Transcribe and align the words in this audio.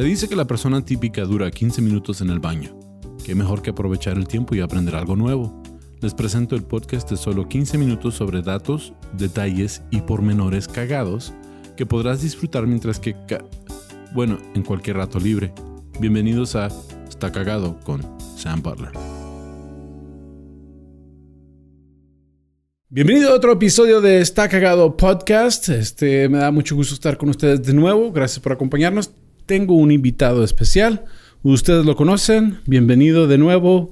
Se 0.00 0.06
dice 0.06 0.28
que 0.28 0.34
la 0.34 0.46
persona 0.46 0.82
típica 0.82 1.26
dura 1.26 1.50
15 1.50 1.82
minutos 1.82 2.22
en 2.22 2.30
el 2.30 2.38
baño. 2.38 2.74
Qué 3.22 3.34
mejor 3.34 3.60
que 3.60 3.68
aprovechar 3.68 4.16
el 4.16 4.26
tiempo 4.26 4.54
y 4.54 4.60
aprender 4.60 4.94
algo 4.94 5.14
nuevo. 5.14 5.62
Les 6.00 6.14
presento 6.14 6.56
el 6.56 6.62
podcast 6.62 7.10
de 7.10 7.18
solo 7.18 7.46
15 7.46 7.76
minutos 7.76 8.14
sobre 8.14 8.40
datos, 8.40 8.94
detalles 9.12 9.82
y 9.90 10.00
pormenores 10.00 10.68
cagados 10.68 11.34
que 11.76 11.84
podrás 11.84 12.22
disfrutar 12.22 12.66
mientras 12.66 12.98
que... 12.98 13.14
bueno, 14.14 14.38
en 14.54 14.62
cualquier 14.62 14.96
rato 14.96 15.20
libre. 15.20 15.52
Bienvenidos 15.98 16.56
a 16.56 16.68
Está 17.06 17.30
Cagado 17.30 17.78
con 17.80 18.00
Sam 18.38 18.62
Butler. 18.62 18.92
Bienvenido 22.88 23.32
a 23.32 23.34
otro 23.34 23.52
episodio 23.52 24.00
de 24.00 24.22
Está 24.22 24.48
Cagado 24.48 24.96
Podcast. 24.96 25.68
Este, 25.68 26.26
me 26.30 26.38
da 26.38 26.50
mucho 26.50 26.74
gusto 26.74 26.94
estar 26.94 27.18
con 27.18 27.28
ustedes 27.28 27.62
de 27.62 27.74
nuevo. 27.74 28.10
Gracias 28.12 28.40
por 28.40 28.52
acompañarnos. 28.52 29.10
Tengo 29.50 29.74
un 29.74 29.90
invitado 29.90 30.44
especial. 30.44 31.06
Ustedes 31.42 31.84
lo 31.84 31.96
conocen. 31.96 32.60
Bienvenido 32.66 33.26
de 33.26 33.36
nuevo. 33.36 33.90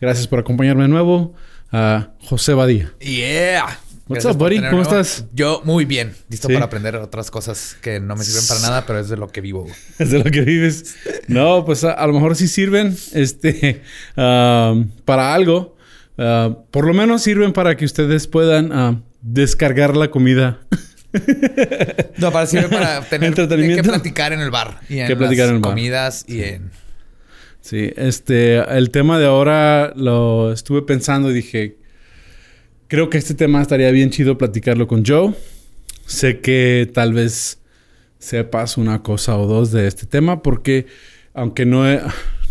Gracias 0.00 0.28
por 0.28 0.38
acompañarme 0.38 0.84
de 0.84 0.88
nuevo. 0.88 1.34
A 1.72 2.10
José 2.20 2.54
Badía. 2.54 2.92
Yeah. 3.00 3.80
What's 4.06 4.24
up, 4.24 4.36
buddy? 4.36 4.60
¿Cómo 4.70 4.82
estás? 4.82 5.24
Yo 5.32 5.62
muy 5.64 5.84
bien. 5.84 6.14
Listo 6.28 6.46
para 6.46 6.66
aprender 6.66 6.94
otras 6.94 7.32
cosas 7.32 7.76
que 7.82 7.98
no 7.98 8.14
me 8.14 8.22
sirven 8.22 8.46
para 8.46 8.60
nada, 8.60 8.86
pero 8.86 9.00
es 9.00 9.08
de 9.08 9.16
lo 9.16 9.26
que 9.26 9.40
vivo. 9.40 9.66
Es 9.98 10.12
de 10.12 10.22
lo 10.22 10.30
que 10.30 10.42
vives. 10.42 10.94
No, 11.26 11.64
pues 11.64 11.82
a, 11.82 12.06
lo 12.06 12.12
mejor 12.12 12.36
sí 12.36 12.46
sirven 12.46 12.96
este, 13.12 13.82
um, 14.16 14.90
para 15.04 15.34
algo. 15.34 15.76
Uh, 16.18 16.54
por 16.70 16.86
lo 16.86 16.94
menos 16.94 17.22
sirven 17.22 17.52
para 17.52 17.76
que 17.76 17.84
ustedes 17.84 18.28
puedan 18.28 18.70
uh, 18.70 19.02
descargar 19.22 19.96
la 19.96 20.08
comida. 20.12 20.60
no, 22.18 22.30
para 22.30 22.46
sirve 22.46 22.68
para 22.68 23.00
tener 23.02 23.34
que 23.34 23.82
platicar 23.82 24.32
en 24.32 24.40
el 24.40 24.50
bar 24.50 24.80
y 24.88 24.98
en 24.98 25.08
que 25.08 25.16
platicar 25.16 25.48
en 25.48 25.56
el 25.56 25.60
bar. 25.60 25.70
comidas 25.72 26.24
y 26.28 26.42
en 26.42 26.70
Sí, 27.60 27.92
este 27.96 28.56
el 28.56 28.90
tema 28.90 29.18
de 29.18 29.26
ahora 29.26 29.92
lo 29.94 30.52
estuve 30.52 30.82
pensando 30.82 31.30
y 31.30 31.34
dije 31.34 31.76
creo 32.88 33.10
que 33.10 33.18
este 33.18 33.34
tema 33.34 33.60
estaría 33.60 33.90
bien 33.90 34.10
chido 34.10 34.38
platicarlo 34.38 34.86
con 34.86 35.04
Joe. 35.04 35.34
Sé 36.06 36.40
que 36.40 36.90
tal 36.92 37.12
vez 37.12 37.60
sepas 38.18 38.76
una 38.76 39.02
cosa 39.02 39.36
o 39.36 39.46
dos 39.46 39.72
de 39.72 39.86
este 39.86 40.06
tema 40.06 40.42
porque 40.42 40.86
aunque 41.34 41.66
no 41.66 41.84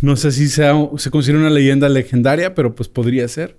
no 0.02 0.16
sé 0.16 0.32
si 0.32 0.48
sea, 0.48 0.74
se 0.98 1.12
considera 1.12 1.40
una 1.40 1.50
leyenda 1.50 1.90
legendaria, 1.90 2.56
pero 2.56 2.76
pues 2.76 2.88
podría 2.88 3.28
ser. 3.28 3.58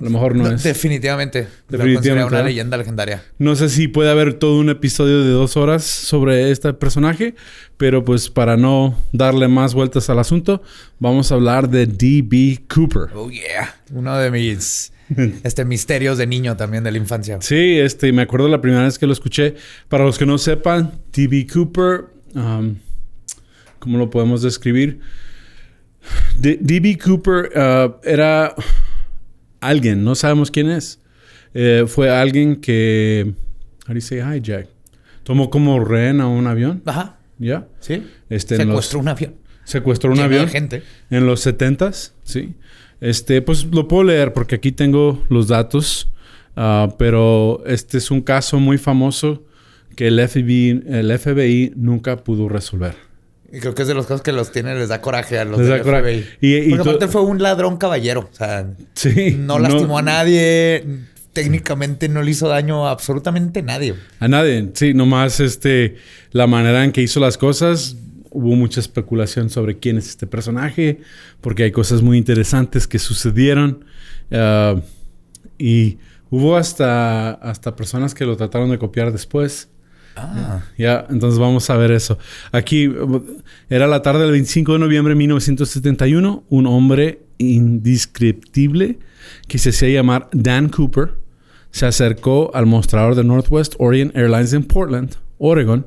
A 0.00 0.04
lo 0.04 0.10
mejor 0.10 0.36
no, 0.36 0.48
es. 0.48 0.62
Definitivamente. 0.62 1.48
Definitivamente. 1.68 2.32
una 2.32 2.44
leyenda 2.44 2.76
legendaria. 2.76 3.24
No 3.38 3.56
sé 3.56 3.68
si 3.68 3.88
puede 3.88 4.10
haber 4.10 4.34
todo 4.34 4.58
un 4.58 4.70
episodio 4.70 5.24
de 5.24 5.30
dos 5.30 5.56
horas 5.56 5.82
sobre 5.82 6.52
este 6.52 6.72
personaje, 6.72 7.34
pero 7.76 8.04
pues 8.04 8.30
para 8.30 8.56
no 8.56 8.96
darle 9.12 9.48
más 9.48 9.74
vueltas 9.74 10.08
al 10.08 10.20
asunto, 10.20 10.62
vamos 11.00 11.32
a 11.32 11.34
hablar 11.34 11.68
de 11.68 11.86
D.B. 11.86 12.60
Cooper. 12.72 13.08
Oh, 13.12 13.28
yeah. 13.28 13.74
Uno 13.92 14.16
de 14.16 14.30
mis 14.30 14.92
este 15.42 15.64
misterios 15.64 16.16
de 16.16 16.28
niño 16.28 16.56
también 16.56 16.84
de 16.84 16.92
la 16.92 16.98
infancia. 16.98 17.38
Sí, 17.40 17.80
este, 17.80 18.12
me 18.12 18.22
acuerdo 18.22 18.48
la 18.48 18.60
primera 18.60 18.84
vez 18.84 19.00
que 19.00 19.06
lo 19.06 19.12
escuché. 19.12 19.56
Para 19.88 20.04
los 20.04 20.16
que 20.16 20.26
no 20.26 20.38
sepan, 20.38 20.92
D.B. 21.12 21.48
Cooper, 21.52 22.04
um, 22.34 22.76
¿cómo 23.80 23.98
lo 23.98 24.10
podemos 24.10 24.42
describir? 24.42 25.00
D.B. 26.38 26.98
Cooper 26.98 27.50
uh, 27.56 27.96
era 28.04 28.54
alguien, 29.60 30.04
no 30.04 30.14
sabemos 30.14 30.50
quién 30.50 30.70
es. 30.70 31.00
Eh, 31.54 31.84
fue 31.86 32.10
alguien 32.10 32.56
que, 32.56 33.32
how 33.86 33.88
do 33.88 33.94
you 33.94 34.00
say 34.00 34.18
hijack? 34.18 34.68
Tomó 35.22 35.50
como 35.50 35.82
rehén 35.84 36.20
a 36.20 36.26
un 36.26 36.46
avión. 36.46 36.82
Ajá. 36.86 37.18
¿Ya? 37.38 37.68
Sí. 37.80 38.02
Este, 38.28 38.56
secuestró 38.56 39.00
un 39.00 39.08
avión. 39.08 39.34
Secuestró 39.64 40.12
un 40.12 40.20
avión. 40.20 40.48
gente. 40.48 40.82
En 41.10 41.26
los 41.26 41.40
setentas, 41.40 42.14
sí. 42.24 42.54
Este, 43.00 43.42
pues 43.42 43.66
lo 43.66 43.86
puedo 43.86 44.04
leer 44.04 44.32
porque 44.32 44.56
aquí 44.56 44.72
tengo 44.72 45.22
los 45.28 45.48
datos. 45.48 46.10
Ah, 46.56 46.94
pero 46.98 47.62
este 47.66 47.98
es 47.98 48.10
un 48.10 48.20
caso 48.20 48.58
muy 48.58 48.78
famoso 48.78 49.44
que 49.94 50.08
el 50.08 50.26
FBI, 50.26 50.82
el 50.86 51.16
FBI 51.18 51.72
nunca 51.76 52.24
pudo 52.24 52.48
resolver. 52.48 53.07
Y 53.50 53.60
creo 53.60 53.74
que 53.74 53.82
es 53.82 53.88
de 53.88 53.94
los 53.94 54.06
casos 54.06 54.20
que 54.20 54.32
los 54.32 54.52
tiene, 54.52 54.74
les 54.74 54.90
da 54.90 55.00
coraje 55.00 55.38
a 55.38 55.44
los 55.44 55.58
les 55.58 55.68
da 55.68 55.82
coraje. 55.82 56.26
Y, 56.40 56.56
y 56.56 56.70
Porque 56.70 56.90
aparte 56.90 57.08
fue 57.08 57.22
un 57.22 57.42
ladrón 57.42 57.78
caballero. 57.78 58.28
O 58.30 58.34
sea, 58.34 58.68
sí, 58.94 59.36
no 59.38 59.58
lastimó 59.58 59.98
a 59.98 60.02
nadie. 60.02 60.84
Técnicamente 61.32 62.08
no 62.08 62.22
le 62.22 62.32
hizo 62.32 62.48
daño 62.48 62.86
a 62.86 62.90
absolutamente 62.90 63.62
nadie. 63.62 63.94
A 64.20 64.28
nadie. 64.28 64.70
Sí, 64.74 64.92
nomás 64.92 65.40
este, 65.40 65.96
la 66.32 66.46
manera 66.46 66.84
en 66.84 66.92
que 66.92 67.00
hizo 67.00 67.20
las 67.20 67.38
cosas. 67.38 67.96
Hubo 68.30 68.54
mucha 68.54 68.80
especulación 68.80 69.48
sobre 69.48 69.78
quién 69.78 69.96
es 69.96 70.08
este 70.10 70.26
personaje. 70.26 71.00
Porque 71.40 71.62
hay 71.62 71.72
cosas 71.72 72.02
muy 72.02 72.18
interesantes 72.18 72.86
que 72.86 72.98
sucedieron. 72.98 73.84
Ah, 74.30 74.76
y 75.56 75.96
hubo 76.28 76.56
hasta, 76.58 77.30
hasta 77.32 77.74
personas 77.76 78.14
que 78.14 78.26
lo 78.26 78.36
trataron 78.36 78.70
de 78.70 78.78
copiar 78.78 79.10
después. 79.10 79.70
Ah. 80.20 80.62
Ya, 80.76 81.06
entonces 81.08 81.38
vamos 81.38 81.68
a 81.70 81.76
ver 81.76 81.90
eso. 81.90 82.18
Aquí 82.52 82.90
era 83.68 83.86
la 83.86 84.02
tarde 84.02 84.22
del 84.22 84.32
25 84.32 84.74
de 84.74 84.78
noviembre 84.78 85.12
de 85.12 85.18
1971. 85.18 86.44
Un 86.48 86.66
hombre 86.66 87.20
indescriptible 87.38 88.98
que 89.46 89.58
se 89.58 89.70
hacía 89.70 89.90
llamar 89.90 90.28
Dan 90.32 90.68
Cooper 90.68 91.14
se 91.70 91.86
acercó 91.86 92.50
al 92.54 92.66
mostrador 92.66 93.14
de 93.14 93.24
Northwest 93.24 93.74
Orient 93.78 94.16
Airlines 94.16 94.52
en 94.52 94.64
Portland, 94.64 95.14
Oregon. 95.38 95.86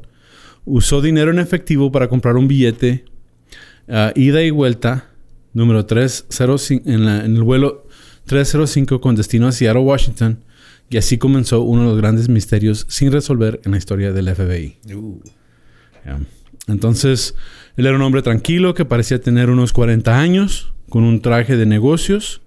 Usó 0.65 1.01
dinero 1.01 1.31
en 1.31 1.39
efectivo 1.39 1.91
para 1.91 2.07
comprar 2.07 2.37
un 2.37 2.47
billete 2.47 3.05
uh, 3.87 4.17
ida 4.17 4.43
y 4.43 4.51
vuelta 4.51 5.05
número 5.53 5.85
305 5.85 6.89
en, 6.89 7.07
en 7.07 7.35
el 7.35 7.43
vuelo 7.43 7.87
305 8.25 9.01
con 9.01 9.15
destino 9.15 9.47
a 9.47 9.51
Seattle, 9.51 9.81
Washington 9.81 10.39
y 10.91 10.97
así 10.97 11.17
comenzó 11.17 11.61
uno 11.61 11.83
de 11.83 11.87
los 11.87 11.97
grandes 11.97 12.27
misterios 12.27 12.85
sin 12.89 13.13
resolver 13.13 13.61
en 13.63 13.71
la 13.71 13.77
historia 13.77 14.11
del 14.11 14.35
FBI. 14.35 14.77
Uh. 14.93 15.21
Entonces, 16.67 17.33
él 17.77 17.85
era 17.85 17.95
un 17.95 18.01
hombre 18.01 18.21
tranquilo 18.21 18.73
que 18.73 18.83
parecía 18.83 19.21
tener 19.21 19.49
unos 19.49 19.71
40 19.71 20.19
años, 20.19 20.73
con 20.89 21.05
un 21.05 21.21
traje 21.21 21.55
de 21.55 21.65
negocios, 21.65 22.41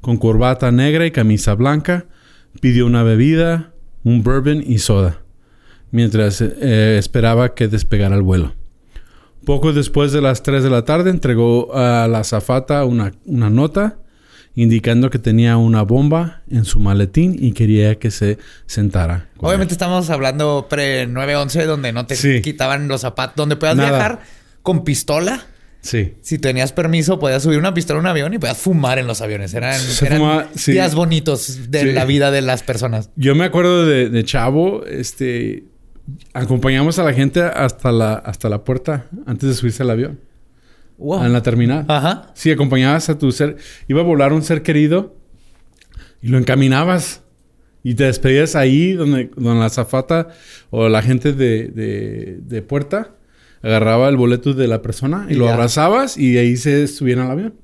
con 0.00 0.16
corbata 0.16 0.72
negra 0.72 1.04
y 1.04 1.10
camisa 1.10 1.54
blanca. 1.54 2.06
Pidió 2.58 2.86
una 2.86 3.02
bebida, 3.02 3.74
un 4.02 4.22
bourbon 4.22 4.64
y 4.66 4.78
soda, 4.78 5.20
mientras 5.90 6.40
eh, 6.40 6.96
esperaba 6.98 7.54
que 7.54 7.68
despegara 7.68 8.16
el 8.16 8.22
vuelo. 8.22 8.54
Poco 9.44 9.74
después 9.74 10.10
de 10.12 10.22
las 10.22 10.42
3 10.42 10.64
de 10.64 10.70
la 10.70 10.86
tarde 10.86 11.10
entregó 11.10 11.76
a 11.76 12.08
la 12.08 12.20
azafata 12.20 12.86
una, 12.86 13.12
una 13.26 13.50
nota 13.50 13.98
indicando 14.54 15.10
que 15.10 15.18
tenía 15.18 15.56
una 15.56 15.82
bomba 15.82 16.42
en 16.50 16.64
su 16.64 16.78
maletín 16.78 17.36
y 17.38 17.52
quería 17.52 17.96
que 17.96 18.10
se 18.10 18.38
sentara. 18.66 19.28
Obviamente 19.38 19.74
estamos 19.74 20.10
hablando 20.10 20.66
pre-911 20.68 21.66
donde 21.66 21.92
no 21.92 22.06
te 22.06 22.40
quitaban 22.40 22.88
los 22.88 23.00
zapatos, 23.00 23.36
donde 23.36 23.56
puedas 23.56 23.76
viajar 23.76 24.20
con 24.62 24.84
pistola. 24.84 25.46
Sí. 25.80 26.14
Si 26.22 26.38
tenías 26.38 26.72
permiso, 26.72 27.18
podías 27.18 27.42
subir 27.42 27.58
una 27.58 27.74
pistola 27.74 27.98
a 27.98 28.00
un 28.00 28.06
avión 28.06 28.32
y 28.32 28.38
podías 28.38 28.56
fumar 28.56 28.98
en 28.98 29.06
los 29.06 29.20
aviones. 29.20 29.52
Eran, 29.52 29.78
días 30.66 30.94
bonitos 30.94 31.70
de 31.70 31.92
la 31.92 32.06
vida 32.06 32.30
de 32.30 32.40
las 32.40 32.62
personas. 32.62 33.10
Yo 33.16 33.34
me 33.34 33.44
acuerdo 33.44 33.84
de, 33.84 34.24
chavo, 34.24 34.86
este, 34.86 35.64
acompañamos 36.32 36.98
a 36.98 37.04
la 37.04 37.12
gente 37.12 37.42
hasta 37.42 37.92
la, 37.92 38.14
hasta 38.14 38.48
la 38.48 38.64
puerta 38.64 39.06
antes 39.26 39.48
de 39.48 39.54
subirse 39.54 39.82
al 39.82 39.90
avión. 39.90 40.20
En 40.98 41.32
la 41.32 41.42
terminal. 41.42 41.84
Ajá. 41.88 42.30
Sí, 42.34 42.50
acompañabas 42.50 43.08
a 43.10 43.18
tu 43.18 43.32
ser. 43.32 43.56
Iba 43.88 44.00
a 44.00 44.04
volar 44.04 44.32
un 44.32 44.42
ser 44.42 44.62
querido 44.62 45.16
y 46.22 46.28
lo 46.28 46.38
encaminabas. 46.38 47.22
Y 47.82 47.94
te 47.94 48.04
despedías 48.04 48.56
ahí 48.56 48.92
donde, 48.92 49.30
donde 49.36 49.60
la 49.60 49.68
zafata 49.68 50.28
o 50.70 50.88
la 50.88 51.02
gente 51.02 51.34
de, 51.34 51.68
de, 52.40 52.62
puerta 52.62 53.14
agarraba 53.62 54.08
el 54.08 54.16
boleto 54.16 54.54
de 54.54 54.66
la 54.66 54.80
persona 54.80 55.26
y, 55.28 55.34
lo 55.34 55.50
abrazabas 55.50 56.16
y 56.16 56.38
ahí 56.38 56.56
se 56.56 56.86
subían 56.88 57.18
al 57.18 57.30
avión. 57.30 57.54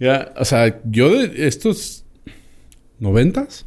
Ya, 0.00 0.32
o 0.38 0.44
sea, 0.44 0.80
yo 0.84 1.10
de 1.10 1.46
estos 1.46 2.06
noventas. 2.98 3.66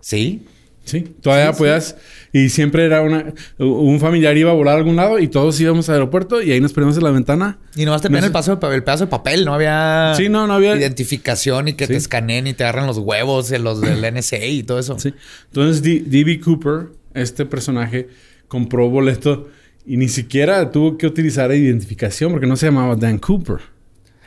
Sí. 0.00 0.46
Sí, 0.84 1.00
todavía 1.20 1.52
podías. 1.52 1.96
Y 2.32 2.48
siempre 2.48 2.84
era 2.84 3.02
una. 3.02 3.32
Un 3.58 4.00
familiar 4.00 4.36
iba 4.36 4.50
a 4.50 4.54
volar 4.54 4.74
a 4.74 4.78
algún 4.78 4.96
lado 4.96 5.18
y 5.18 5.28
todos 5.28 5.60
íbamos 5.60 5.88
al 5.88 5.96
aeropuerto 5.96 6.42
y 6.42 6.50
ahí 6.50 6.60
nos 6.60 6.72
poníamos 6.72 6.96
en 6.96 7.04
la 7.04 7.10
ventana. 7.10 7.58
Y 7.76 7.84
nomás 7.84 8.02
te 8.02 8.08
ponían 8.08 8.24
el, 8.24 8.32
paso 8.32 8.52
el 8.52 8.82
pedazo 8.82 9.04
de 9.04 9.10
papel, 9.10 9.44
no 9.44 9.54
había. 9.54 10.14
Sí, 10.16 10.28
no, 10.28 10.46
no 10.46 10.54
había. 10.54 10.76
Identificación 10.76 11.68
y 11.68 11.74
que 11.74 11.86
te 11.86 11.96
escaneen 11.96 12.46
y 12.46 12.54
te 12.54 12.64
agarran 12.64 12.86
los 12.86 12.98
huevos, 12.98 13.50
los 13.50 13.80
del 13.80 14.02
NSA 14.14 14.44
y 14.44 14.62
todo 14.62 14.78
eso. 14.78 14.98
Sí. 14.98 15.14
Entonces, 15.46 15.82
D.B. 15.82 16.40
Cooper, 16.40 16.88
este 17.14 17.46
personaje, 17.46 18.08
compró 18.48 18.88
boleto 18.88 19.48
y 19.86 19.96
ni 19.96 20.08
siquiera 20.08 20.70
tuvo 20.70 20.96
que 20.96 21.06
utilizar 21.06 21.52
identificación 21.52 22.32
porque 22.32 22.46
no 22.46 22.56
se 22.56 22.66
llamaba 22.66 22.96
Dan 22.96 23.18
Cooper. 23.18 23.58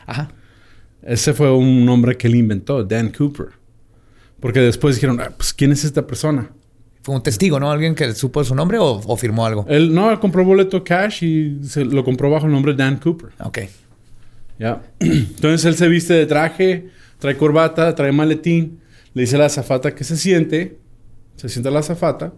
Ajá. 0.06 0.30
Ese 1.02 1.34
fue 1.34 1.52
un 1.52 1.86
nombre 1.86 2.18
que 2.18 2.28
él 2.28 2.36
inventó, 2.36 2.84
Dan 2.84 3.10
Cooper. 3.10 3.65
Porque 4.46 4.60
después 4.60 4.94
dijeron, 4.94 5.20
ah, 5.22 5.32
pues, 5.36 5.56
¿quién 5.56 5.72
es 5.72 5.84
esta 5.86 6.06
persona? 6.06 6.52
Fue 7.02 7.16
un 7.16 7.24
testigo, 7.24 7.60
¿no? 7.60 7.72
Alguien 7.72 7.96
que 7.96 8.14
supo 8.14 8.44
su 8.44 8.54
nombre 8.54 8.78
o, 8.80 9.18
firmó 9.18 9.44
algo. 9.44 9.66
Él 9.68 9.92
no, 9.92 10.12
él 10.12 10.20
compró 10.20 10.46
boleto 10.46 10.84
cash 10.84 11.24
y 11.24 11.64
se 11.64 11.84
lo 11.84 12.04
compró 12.04 12.30
bajo 12.30 12.46
el 12.46 12.52
nombre 12.52 12.76
Dan 12.76 12.98
Cooper. 12.98 13.32
Ok. 13.40 13.58
Ya. 14.60 14.84
Entonces 15.00 15.66
él 15.66 15.74
se 15.74 15.88
viste 15.88 16.14
de 16.14 16.28
traje, 16.28 16.92
trae 17.18 17.36
corbata, 17.36 17.96
trae 17.96 18.12
maletín. 18.12 18.82
Le 19.16 19.24
dice 19.24 19.36
a 19.36 19.40
la 19.40 19.46
azafata 19.46 19.96
que 19.96 20.04
se 20.04 20.16
siente. 20.16 20.78
Se 21.38 21.50
sienta 21.50 21.72
la 21.72 21.80
azafata. 21.80 22.32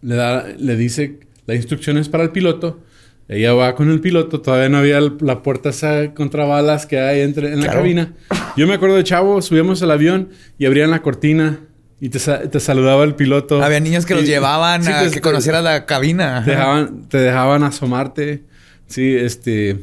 Le, 0.00 0.14
da, 0.14 0.46
le 0.56 0.74
dice 0.76 1.20
las 1.44 1.58
instrucciones 1.58 2.08
para 2.08 2.24
el 2.24 2.30
piloto. 2.30 2.80
Ella 3.28 3.54
va 3.54 3.74
con 3.74 3.90
el 3.90 4.00
piloto. 4.00 4.40
Todavía 4.40 4.68
no 4.68 4.78
había 4.78 5.00
la 5.00 5.42
puerta 5.42 5.70
esa 5.70 6.12
contra 6.14 6.44
balas 6.44 6.86
que 6.86 7.00
hay 7.00 7.20
entre, 7.20 7.52
en 7.52 7.60
la 7.60 7.72
cabina. 7.72 8.12
Yo 8.56 8.66
me 8.66 8.74
acuerdo 8.74 8.96
de 8.96 9.04
chavo, 9.04 9.40
subíamos 9.40 9.82
al 9.82 9.90
avión 9.90 10.30
y 10.58 10.66
abrían 10.66 10.90
la 10.90 11.02
cortina. 11.02 11.60
Y 12.00 12.08
te, 12.08 12.18
saludaba 12.18 13.04
el 13.04 13.14
piloto. 13.14 13.62
Había 13.62 13.78
niños 13.78 14.06
que 14.06 14.14
los 14.14 14.26
llevaban 14.26 14.86
a 14.88 15.00
pues, 15.00 15.12
que 15.12 15.20
conocieras 15.20 15.62
la 15.62 15.86
cabina. 15.86 16.42
Te 16.44 16.50
dejaban, 16.50 17.08
te 17.08 17.18
dejaban 17.18 17.62
asomarte. 17.62 18.42
Sí, 18.88 19.14
este... 19.14 19.78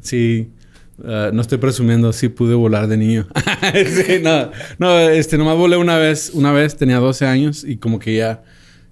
Sí. 0.00 0.50
Ah, 1.04 1.30
no 1.32 1.42
estoy 1.42 1.58
presumiendo, 1.58 2.12
sí 2.12 2.28
pude 2.28 2.54
volar 2.54 2.88
de 2.88 2.96
niño. 2.96 3.26
sí, 3.74 4.20
no, 4.22 4.50
no, 4.78 4.98
este, 4.98 5.36
nomás 5.36 5.56
volé 5.56 5.76
una 5.76 5.98
vez, 5.98 6.30
una 6.32 6.52
vez, 6.52 6.76
tenía 6.76 6.98
12 6.98 7.26
años 7.26 7.64
y 7.64 7.76
como 7.76 7.98
que 7.98 8.16
ya, 8.16 8.42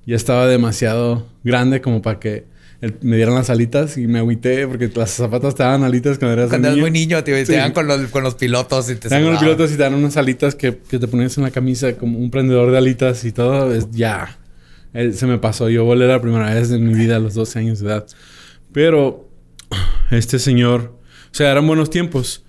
ya 0.04 0.16
estaba 0.16 0.46
demasiado 0.46 1.26
grande 1.44 1.80
como 1.80 2.02
para 2.02 2.20
que 2.20 2.44
me 3.00 3.16
dieran 3.16 3.34
las 3.34 3.50
alitas 3.50 3.96
y 3.96 4.06
me 4.06 4.18
agüité 4.18 4.66
porque 4.66 4.90
las 4.94 5.10
zapatas 5.10 5.54
te 5.54 5.62
daban 5.62 5.84
alitas 5.84 6.18
cuando 6.18 6.34
eras 6.34 6.50
Cuando 6.50 6.68
eras 6.68 6.80
muy 6.80 6.90
niño, 6.90 7.22
te, 7.22 7.44
dan 7.44 7.72
con 7.72 7.86
los, 7.86 8.10
con 8.10 8.22
los 8.22 8.34
pilotos 8.34 8.90
y 8.90 8.96
te, 8.96 9.08
dan 9.08 9.22
con 9.22 9.32
los 9.32 9.40
pilotos 9.40 9.72
y 9.72 9.76
te 9.76 9.82
dan 9.82 9.94
unas 9.94 10.16
alitas 10.16 10.54
que, 10.54 10.78
que, 10.78 10.98
te 10.98 11.06
ponías 11.08 11.36
en 11.38 11.44
la 11.44 11.50
camisa 11.50 11.96
como 11.96 12.18
un 12.18 12.30
prendedor 12.30 12.70
de 12.70 12.78
alitas 12.78 13.24
y 13.24 13.32
todo. 13.32 13.74
Es, 13.74 13.90
ya, 13.90 14.38
eh, 14.92 15.12
se 15.12 15.26
me 15.26 15.38
pasó. 15.38 15.68
Yo 15.68 15.84
volé 15.84 16.06
la 16.06 16.20
primera 16.20 16.52
vez 16.52 16.70
en 16.70 16.86
mi 16.86 16.94
vida 16.94 17.16
a 17.16 17.18
los 17.18 17.34
12 17.34 17.58
años 17.58 17.80
de 17.80 17.86
edad. 17.86 18.06
Pero 18.72 19.28
este 20.10 20.38
señor 20.38 20.94
o 21.34 21.36
sea, 21.36 21.50
eran 21.50 21.66
buenos 21.66 21.90
tiempos. 21.90 22.44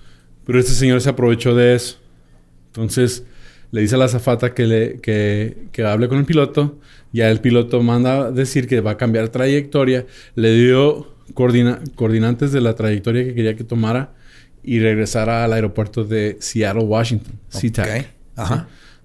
Pero 0.46 0.60
este 0.60 0.74
señor 0.74 1.02
se 1.02 1.10
aprovechó 1.10 1.56
de 1.56 1.74
eso. 1.74 1.98
Entonces 2.68 3.24
le 3.76 3.82
dice 3.82 3.96
a 3.96 3.98
la 3.98 4.08
zafata 4.08 4.54
que, 4.54 4.66
le, 4.66 5.02
que, 5.02 5.68
que 5.74 5.84
hable 5.84 6.08
con 6.08 6.18
el 6.18 6.24
piloto. 6.24 6.80
Ya 7.12 7.30
el 7.30 7.42
piloto 7.42 7.84
manda 7.84 8.32
decir 8.32 8.70
que 8.70 8.80
va 8.80 8.92
a 8.92 8.98
cambiar 8.98 9.28
trayectoria. 9.28 10.06
Le 10.36 10.54
dio 10.54 11.14
coordinantes 11.34 12.54
de 12.54 12.62
la 12.62 12.74
trayectoria 12.74 13.26
que 13.26 13.36
quería 13.36 13.58
que 13.58 13.66
tomara 13.66 14.14
y 14.64 14.80
regresara 14.80 15.44
al 15.44 15.52
aeropuerto 15.52 16.06
de 16.06 16.38
Seattle, 16.40 16.86
Washington. 16.86 17.34
SeaTac. 17.50 18.14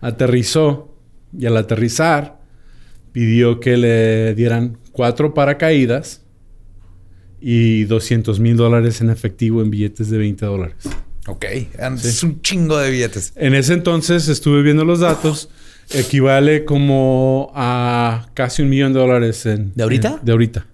Aterrizó 0.01 0.95
y 1.37 1.47
al 1.47 1.57
aterrizar 1.57 2.39
pidió 3.11 3.59
que 3.59 3.77
le 3.77 4.37
dieran 4.37 4.79
cuatro 4.93 5.35
paracaídas 5.35 6.23
y 7.41 7.87
200 7.87 8.39
mil 8.39 8.57
dólares 8.57 9.01
en 9.01 9.11
efectivo 9.11 9.63
en 9.63 9.71
billetes 9.71 10.11
de 10.11 10.19
20 10.19 10.47
dólares. 10.47 10.89
Ok, 11.27 11.45
es 11.45 12.23
un 12.23 12.41
chingo 12.43 12.79
de 12.79 12.91
billetes. 12.91 13.33
En 13.37 13.55
ese 13.55 13.75
entonces 13.75 14.29
estuve 14.29 14.63
viendo 14.63 14.85
los 14.85 15.01
datos, 15.01 15.51
equivale 15.91 16.65
como 16.65 17.53
a 17.55 18.29
casi 18.35 18.63
un 18.63 18.71
millón 18.71 18.93
de 18.93 19.01
dólares 19.01 19.45
en... 19.47 19.73
¿De 19.75 19.83
ahorita? 19.83 20.21
de 20.23 20.33
ahorita. 20.33 20.67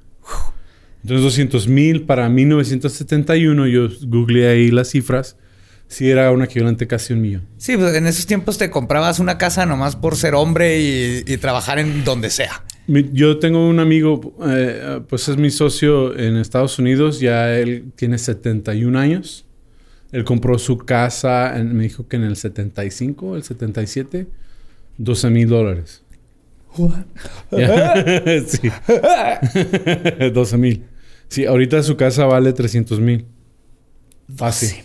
Entonces 1.02 1.22
200 1.24 1.68
mil 1.68 2.02
para 2.02 2.28
1971, 2.28 3.66
yo 3.66 3.88
googleé 4.02 4.48
ahí 4.48 4.70
las 4.70 4.90
cifras, 4.90 5.36
sí 5.88 6.10
era 6.10 6.30
un 6.32 6.42
equivalente 6.42 6.86
casi 6.86 7.12
un 7.12 7.22
millón. 7.22 7.42
Sí, 7.58 7.76
pues 7.76 7.94
en 7.94 8.06
esos 8.06 8.26
tiempos 8.26 8.58
te 8.58 8.70
comprabas 8.70 9.18
una 9.18 9.38
casa 9.38 9.66
nomás 9.66 9.94
por 9.94 10.16
ser 10.16 10.34
hombre 10.34 10.78
y 10.80 11.36
trabajar 11.38 11.78
en 11.78 12.04
donde 12.04 12.30
sea 12.30 12.62
yo 12.88 13.38
tengo 13.38 13.68
un 13.68 13.80
amigo, 13.80 14.36
eh, 14.46 15.00
pues 15.08 15.28
es 15.28 15.36
mi 15.36 15.50
socio 15.50 16.16
en 16.16 16.36
Estados 16.36 16.78
Unidos, 16.78 17.20
ya 17.20 17.56
él 17.56 17.92
tiene 17.96 18.18
71 18.18 18.98
años. 18.98 19.45
Él 20.12 20.24
compró 20.24 20.58
su 20.58 20.78
casa, 20.78 21.54
me 21.62 21.84
dijo 21.84 22.06
que 22.08 22.16
en 22.16 22.22
el 22.22 22.36
75, 22.36 23.36
el 23.36 23.42
77, 23.42 24.26
12 24.98 25.30
mil 25.30 25.48
dólares. 25.48 26.02
sí. 28.46 28.70
12 30.32 30.56
mil. 30.58 30.84
Sí, 31.28 31.44
ahorita 31.44 31.82
su 31.82 31.96
casa 31.96 32.26
vale 32.26 32.52
300 32.52 33.00
mil. 33.00 33.26
Fácil. 34.34 34.84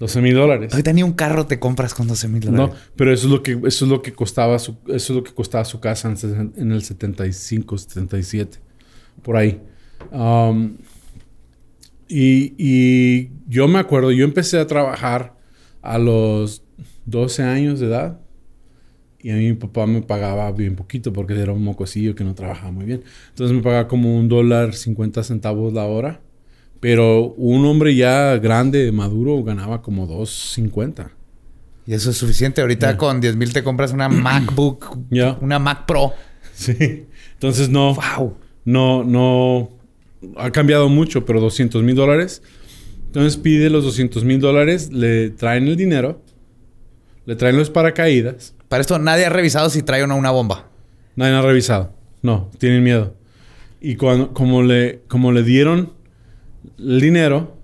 12 0.00 0.20
mil 0.22 0.34
dólares. 0.34 0.72
Ahorita 0.72 0.92
ni 0.94 1.02
un 1.02 1.12
carro 1.12 1.46
te 1.46 1.60
compras 1.60 1.92
con 1.92 2.08
12 2.08 2.28
mil 2.28 2.40
dólares. 2.40 2.74
No, 2.74 2.80
pero 2.96 3.12
eso 3.12 3.26
es 3.26 3.32
lo 3.32 3.42
que, 3.42 3.52
eso 3.52 3.84
es 3.84 3.90
lo 3.90 4.00
que 4.00 4.14
costaba 4.14 4.58
su, 4.58 4.78
eso 4.86 4.94
es 4.94 5.10
lo 5.10 5.22
que 5.22 5.32
costaba 5.32 5.64
su 5.66 5.78
casa 5.78 6.12
en, 6.56 6.72
el 6.72 6.82
75, 6.82 7.76
77. 7.76 8.58
Por 9.22 9.36
ahí. 9.36 9.60
Um, 10.10 10.78
y, 12.10 12.54
y, 12.58 13.30
yo 13.48 13.68
me 13.68 13.78
acuerdo, 13.78 14.10
yo 14.10 14.24
empecé 14.24 14.58
a 14.58 14.66
trabajar 14.66 15.36
a 15.80 15.98
los 15.98 16.64
12 17.06 17.42
años 17.44 17.80
de 17.80 17.86
edad. 17.86 18.20
Y 19.22 19.30
a 19.30 19.34
mí 19.34 19.48
mi 19.48 19.54
papá 19.54 19.86
me 19.86 20.02
pagaba 20.02 20.50
bien 20.50 20.76
poquito 20.76 21.12
porque 21.12 21.38
era 21.38 21.52
un 21.52 21.62
mocosillo 21.62 22.14
que 22.14 22.24
no 22.24 22.34
trabajaba 22.34 22.72
muy 22.72 22.86
bien. 22.86 23.04
Entonces 23.28 23.54
me 23.54 23.62
pagaba 23.62 23.86
como 23.86 24.16
un 24.16 24.28
dólar 24.28 24.74
50 24.74 25.22
centavos 25.22 25.72
la 25.72 25.84
hora. 25.84 26.20
Pero 26.80 27.34
un 27.34 27.64
hombre 27.66 27.94
ya 27.94 28.36
grande, 28.38 28.90
maduro, 28.90 29.42
ganaba 29.44 29.82
como 29.82 30.08
2.50. 30.08 31.10
Y 31.86 31.92
eso 31.92 32.10
es 32.10 32.16
suficiente. 32.16 32.62
Ahorita 32.62 32.96
con 32.96 33.20
10 33.20 33.36
mil 33.36 33.52
te 33.52 33.62
compras 33.62 33.92
una 33.92 34.08
MacBook, 34.08 34.96
una 35.40 35.58
Mac 35.58 35.86
Pro. 35.86 36.14
Sí. 36.54 37.06
Entonces 37.34 37.68
no. 37.68 37.94
Wow. 37.94 38.36
No, 38.64 39.04
no. 39.04 39.79
Ha 40.36 40.50
cambiado 40.50 40.88
mucho, 40.88 41.24
pero 41.24 41.40
200 41.40 41.82
mil 41.82 41.94
dólares. 41.94 42.42
Entonces 43.06 43.36
pide 43.36 43.70
los 43.70 43.84
200 43.84 44.24
mil 44.24 44.40
dólares, 44.40 44.92
le 44.92 45.30
traen 45.30 45.66
el 45.66 45.76
dinero, 45.76 46.22
le 47.26 47.36
traen 47.36 47.56
los 47.56 47.70
paracaídas. 47.70 48.54
Para 48.68 48.82
esto 48.82 48.98
nadie 48.98 49.26
ha 49.26 49.30
revisado 49.30 49.68
si 49.70 49.82
trae 49.82 50.02
o 50.02 50.06
no 50.06 50.16
una 50.16 50.30
bomba. 50.30 50.70
Nadie 51.16 51.34
ha 51.34 51.42
revisado. 51.42 51.92
No, 52.22 52.50
tienen 52.58 52.84
miedo. 52.84 53.16
Y 53.80 53.96
cuando, 53.96 54.32
como, 54.32 54.62
le, 54.62 55.00
como 55.08 55.32
le 55.32 55.42
dieron 55.42 55.92
el 56.78 57.00
dinero 57.00 57.56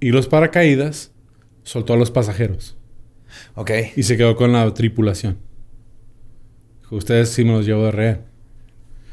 y 0.00 0.10
los 0.10 0.28
paracaídas, 0.28 1.12
soltó 1.64 1.94
a 1.94 1.96
los 1.96 2.10
pasajeros. 2.10 2.76
Ok. 3.54 3.70
Y 3.96 4.04
se 4.04 4.16
quedó 4.16 4.36
con 4.36 4.52
la 4.52 4.72
tripulación. 4.72 5.38
Ustedes 6.90 7.30
sí 7.30 7.44
me 7.44 7.52
los 7.52 7.66
llevo 7.66 7.84
de 7.84 7.90
real. 7.90 8.24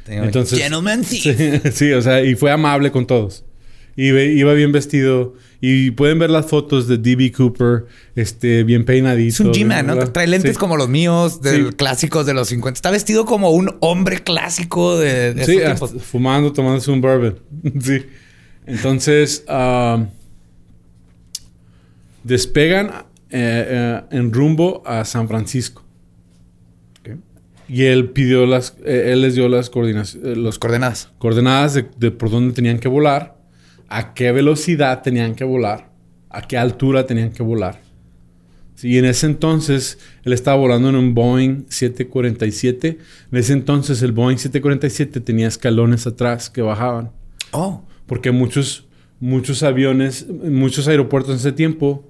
Entonces, 0.08 0.60
Gentleman 0.60 1.04
sí, 1.04 1.22
sí, 1.74 1.92
o 1.94 2.02
sea, 2.02 2.24
y 2.24 2.36
fue 2.36 2.52
amable 2.52 2.92
con 2.92 3.06
todos. 3.08 3.46
Y 3.96 4.08
iba 4.08 4.54
bien 4.54 4.72
vestido. 4.72 5.34
Y 5.64 5.92
pueden 5.92 6.18
ver 6.18 6.32
las 6.32 6.48
fotos 6.48 6.88
de 6.88 6.98
D.B. 6.98 7.32
Cooper, 7.32 7.86
este, 8.16 8.64
bien 8.64 8.84
peinadito. 8.84 9.30
Es 9.30 9.40
un 9.42 9.54
G-Man, 9.54 9.86
¿no? 9.86 10.12
Trae 10.12 10.26
lentes 10.26 10.58
como 10.58 10.76
los 10.76 10.90
míos, 10.90 11.42
de 11.42 11.72
clásicos 11.74 12.26
de 12.26 12.34
los 12.34 12.48
50. 12.48 12.78
Está 12.78 12.90
vestido 12.90 13.26
como 13.26 13.52
un 13.52 13.76
hombre 13.80 14.24
clásico 14.24 14.98
de, 14.98 15.36
de 15.36 15.46
Sí, 15.46 15.60
fumando, 16.00 16.52
tomándose 16.52 16.90
un 16.90 17.00
bourbon. 17.00 17.40
sí. 17.80 18.06
Entonces, 18.66 19.44
ah, 19.48 20.06
despegan 22.24 22.88
eh, 23.30 23.66
eh, 23.70 24.02
en 24.12 24.34
rumbo 24.34 24.82
a 24.86 25.06
San 25.06 25.28
Francisco. 25.28 25.84
Y 27.68 27.84
él 27.84 28.10
pidió 28.10 28.46
las, 28.46 28.76
eh, 28.86 29.12
él 29.14 29.22
les 29.22 29.36
dio 29.36 29.48
las 29.48 29.72
los 29.74 30.60
coordenadas. 30.60 31.10
Coordenadas 31.20 31.84
de, 31.98 32.12
por 32.12 32.30
dónde 32.30 32.54
tenían 32.54 32.80
que 32.80 32.88
volar, 32.88 33.38
a 33.88 34.14
qué 34.14 34.32
velocidad 34.32 35.02
tenían 35.02 35.36
que 35.36 35.44
volar, 35.44 35.90
a 36.30 36.42
qué 36.42 36.58
altura 36.58 37.06
tenían 37.06 37.32
que 37.32 37.44
volar. 37.44 37.80
y 38.84 38.98
en 38.98 39.06
ese 39.06 39.28
entonces 39.28 40.00
él 40.24 40.34
estaba 40.34 40.58
volando 40.58 40.90
en 40.90 40.96
un 40.96 41.14
Boeing 41.14 41.66
747. 41.70 42.98
En 43.32 43.38
ese 43.38 43.54
entonces 43.54 44.02
el 44.02 44.12
Boeing 44.12 44.38
747 44.38 45.20
tenía 45.22 45.48
escalones 45.48 46.08
atrás 46.08 46.50
que 46.50 46.62
bajaban. 46.62 47.12
Oh 47.52 47.84
porque 48.12 48.32
muchos, 48.32 48.90
muchos 49.22 49.64
aviones, 49.64 50.28
muchos 50.28 50.90
aeropuertos 50.90 51.32
en 51.32 51.38
ese 51.38 51.54
tiempo 51.54 52.06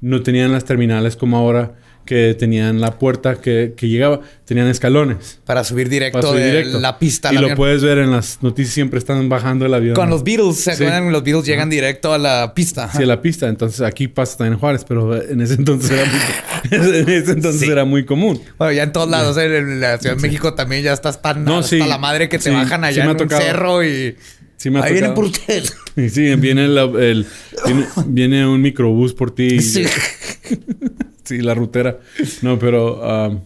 no 0.00 0.22
tenían 0.22 0.50
las 0.50 0.64
terminales 0.64 1.14
como 1.14 1.36
ahora 1.36 1.74
que 2.04 2.34
tenían 2.38 2.80
la 2.80 2.98
puerta 2.98 3.36
que, 3.36 3.74
llegaba, 3.80 4.20
tenían 4.44 4.68
escalones. 4.68 5.40
Para 5.44 5.64
subir 5.64 5.88
directo 5.88 6.32
de 6.32 6.64
la 6.64 6.98
pista. 6.98 7.32
Y 7.32 7.36
lo 7.36 7.54
puedes 7.54 7.82
ver 7.82 7.98
en 7.98 8.10
las 8.10 8.42
noticias, 8.42 8.74
siempre 8.74 8.98
están 8.98 9.28
bajando 9.28 9.66
el 9.66 9.74
avión. 9.74 9.94
Con 9.94 10.10
los 10.10 10.24
Beatles, 10.24 10.56
¿se 10.56 10.72
acuerdan? 10.72 11.12
Los 11.12 11.22
Beatles 11.22 11.46
llegan 11.46 11.70
directo 11.70 12.12
a 12.12 12.18
la 12.18 12.52
pista. 12.54 12.90
Sí, 12.90 13.02
a 13.02 13.06
la 13.06 13.20
pista. 13.20 13.48
Entonces 13.48 13.80
aquí 13.82 14.08
pasa 14.08 14.38
también 14.38 14.54
en 14.54 14.58
Juárez, 14.58 14.84
pero 14.86 15.20
en 15.20 15.40
ese 15.40 15.54
entonces 15.54 15.90
era 15.90 16.04
muy, 16.04 16.78
en 16.98 17.08
ese 17.08 17.32
entonces 17.32 17.68
era 17.68 17.84
muy 17.84 18.04
común. 18.04 18.40
Bueno, 18.58 18.72
ya 18.72 18.82
en 18.82 18.92
todos 18.92 19.08
lados, 19.08 19.36
en 19.36 19.80
la 19.80 19.98
Ciudad 19.98 20.16
de 20.16 20.22
México 20.22 20.54
también 20.54 20.82
ya 20.82 20.92
estás 20.92 21.22
tan 21.22 21.44
no, 21.44 21.58
hasta 21.58 21.86
la 21.86 21.98
madre 21.98 22.28
que 22.28 22.38
te 22.38 22.50
bajan 22.50 22.84
allá 22.84 23.04
en 23.04 23.10
un 23.10 23.30
cerro 23.30 23.84
y... 23.84 24.16
Sí 24.56 24.70
me 24.70 24.80
Ahí 24.80 24.92
viene 24.92 25.08
por 25.08 25.24
usted. 25.24 25.64
Sí, 25.96 26.36
viene, 26.36 26.66
el, 26.66 27.26
viene, 28.06 28.46
un 28.46 28.62
microbús 28.62 29.12
por 29.12 29.34
ti. 29.34 29.58
Sí. 29.60 29.84
Sí, 31.24 31.40
la 31.40 31.54
rutera. 31.54 31.98
No, 32.42 32.58
pero... 32.58 33.28
Um, 33.28 33.40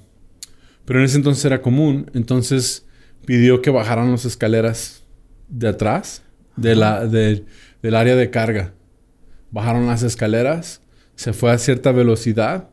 Pero 0.87 1.00
en 1.00 1.06
ese 1.06 1.16
entonces 1.16 1.45
era 1.45 1.62
común. 1.62 2.09
Entonces 2.14 2.87
pidió 3.25 3.61
que 3.61 3.71
bajaran 3.71 4.12
las 4.12 4.25
escaleras 4.25 5.02
de 5.49 5.66
atrás 5.66 6.23
de 6.54 6.76
la, 6.76 7.09
del 7.09 7.45
área 7.83 8.14
de 8.14 8.30
carga. 8.30 8.73
Bajaron 9.50 9.88
las 9.88 10.04
escaleras, 10.04 10.83
se 11.16 11.33
fue 11.33 11.50
a 11.50 11.59
cierta 11.59 11.90
velocidad, 11.90 12.71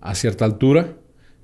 a 0.00 0.14
cierta 0.14 0.44
altura, 0.44 0.94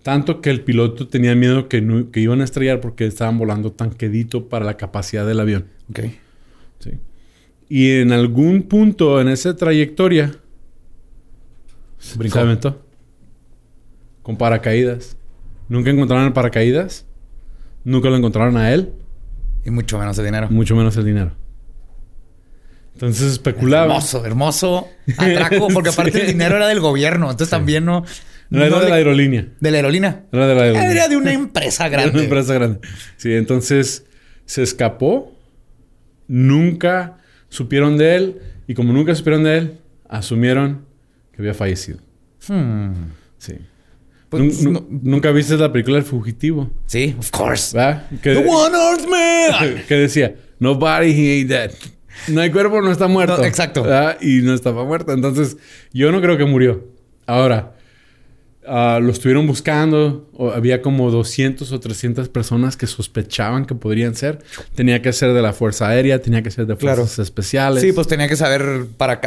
tanto 0.05 0.41
que 0.41 0.51
el 0.51 0.61
piloto 0.61 1.09
tenía 1.09 1.35
miedo 1.35 1.69
que, 1.69 1.85
que 2.13 2.21
iban 2.21 2.43
a 2.43 2.45
estrellar 2.45 2.81
porque 2.81 3.05
estaban 3.05 3.37
volando 3.37 3.73
tan 3.73 3.91
quedito 3.91 4.49
para 4.49 4.65
la 4.65 4.77
capacidad 4.77 5.27
del 5.27 5.41
avión. 5.41 5.67
Ok. 5.91 6.01
Sí. 6.79 6.91
Y 7.69 7.99
en 7.99 8.13
algún 8.13 8.63
punto 8.63 9.21
en 9.21 9.27
esa 9.27 9.57
trayectoria 9.57 10.37
se 11.99 12.39
aventó. 12.39 12.85
Con 14.23 14.37
paracaídas. 14.37 15.17
Nunca 15.69 15.91
encontraron 15.91 16.27
el 16.27 16.33
paracaídas. 16.33 17.07
Nunca 17.85 18.09
lo 18.09 18.17
encontraron 18.17 18.57
a 18.57 18.73
él. 18.73 18.93
Y 19.65 19.71
mucho 19.71 19.99
menos 19.99 20.19
el 20.19 20.25
dinero. 20.25 20.49
Mucho 20.51 20.77
menos 20.77 20.97
el 20.97 21.05
dinero. 21.05 21.33
Entonces 22.95 23.33
especulaba. 23.33 23.87
Hermoso, 23.87 24.27
hermoso 24.27 24.89
atraco, 25.17 25.69
porque 25.69 25.91
aparte 25.91 26.21
el 26.21 26.27
dinero 26.27 26.57
era 26.57 26.67
del 26.67 26.81
gobierno. 26.81 27.31
Entonces 27.31 27.51
también 27.51 27.85
no. 27.85 28.05
No, 28.51 28.65
era 28.65 28.81
de 28.81 28.89
la 28.89 28.97
aerolínea. 28.97 29.47
¿De 29.61 29.71
la 29.71 29.77
aerolínea? 29.77 30.25
Era 30.33 30.47
de 30.49 30.55
la 30.55 30.63
aerolínea. 30.63 30.91
Era 30.91 31.09
de 31.09 31.17
una 31.17 31.33
empresa 31.33 31.89
grande. 31.89 32.09
Era 32.09 32.19
una 32.19 32.25
empresa 32.25 32.55
grande. 32.55 32.81
Sí, 33.17 33.33
entonces 33.35 34.07
se 34.47 34.63
escapó. 34.63 35.33
Nunca 36.27 37.19
supieron 37.51 37.99
de 37.99 38.17
él. 38.17 38.43
Y 38.67 38.75
como 38.75 38.93
nunca 38.93 39.15
supieron 39.15 39.45
de 39.45 39.59
él, 39.59 39.79
asumieron 40.09 40.88
que 41.39 41.43
había 41.43 41.55
fallecido. 41.55 41.99
Hmm. 42.49 43.13
Sí. 43.39 43.55
Pues, 44.29 44.61
¿Nunca 44.65 45.31
viste 45.31 45.57
la 45.57 45.71
película 45.73 45.99
El 45.99 46.03
Fugitivo? 46.03 46.69
Sí, 46.87 47.15
of 47.17 47.31
course. 47.31 47.79
The 48.23 48.39
One 48.39 48.77
Earth 48.77 49.09
Man. 49.09 49.85
Que 49.89 49.95
decía, 49.95 50.35
Nobody 50.59 51.13
he 51.13 51.39
ain't 51.39 51.49
dead. 51.49 51.71
No 52.27 52.41
hay 52.41 52.51
cuerpo, 52.51 52.83
no 52.83 52.91
está 52.91 53.07
muerto. 53.07 53.45
exacto. 53.45 53.87
Y 54.21 54.43
no 54.43 54.53
estaba 54.53 54.85
muerto. 54.85 55.13
Entonces, 55.13 55.57
yo 55.93 56.11
no 56.11 56.21
creo 56.21 56.37
que 56.37 56.45
murió. 56.45 56.89
Ahora, 57.25 57.77
uh, 58.69 59.01
lo 59.01 59.11
estuvieron 59.11 59.47
buscando. 59.47 60.29
había 60.55 60.83
como 60.83 61.11
200 61.11 61.71
o 61.73 61.81
300 61.81 62.29
personas 62.29 62.77
que 62.77 62.87
sospechaban 62.87 63.65
que 63.65 63.75
podrían 63.75 64.15
ser. 64.15 64.41
Tenía 64.75 65.03
que 65.03 65.13
ser 65.13 65.33
de 65.33 65.43
la 65.43 65.53
Fuerza 65.53 65.89
Aérea, 65.89 66.21
tenía 66.21 66.43
que 66.43 66.51
ser 66.51 66.67
de 66.67 66.77
fuerzas 66.77 67.19
especiales. 67.19 67.83
Sí, 67.83 67.93
pues 67.93 68.07
tenía 68.07 68.29
que 68.29 68.37
saber 68.37 68.87
para 68.97 69.21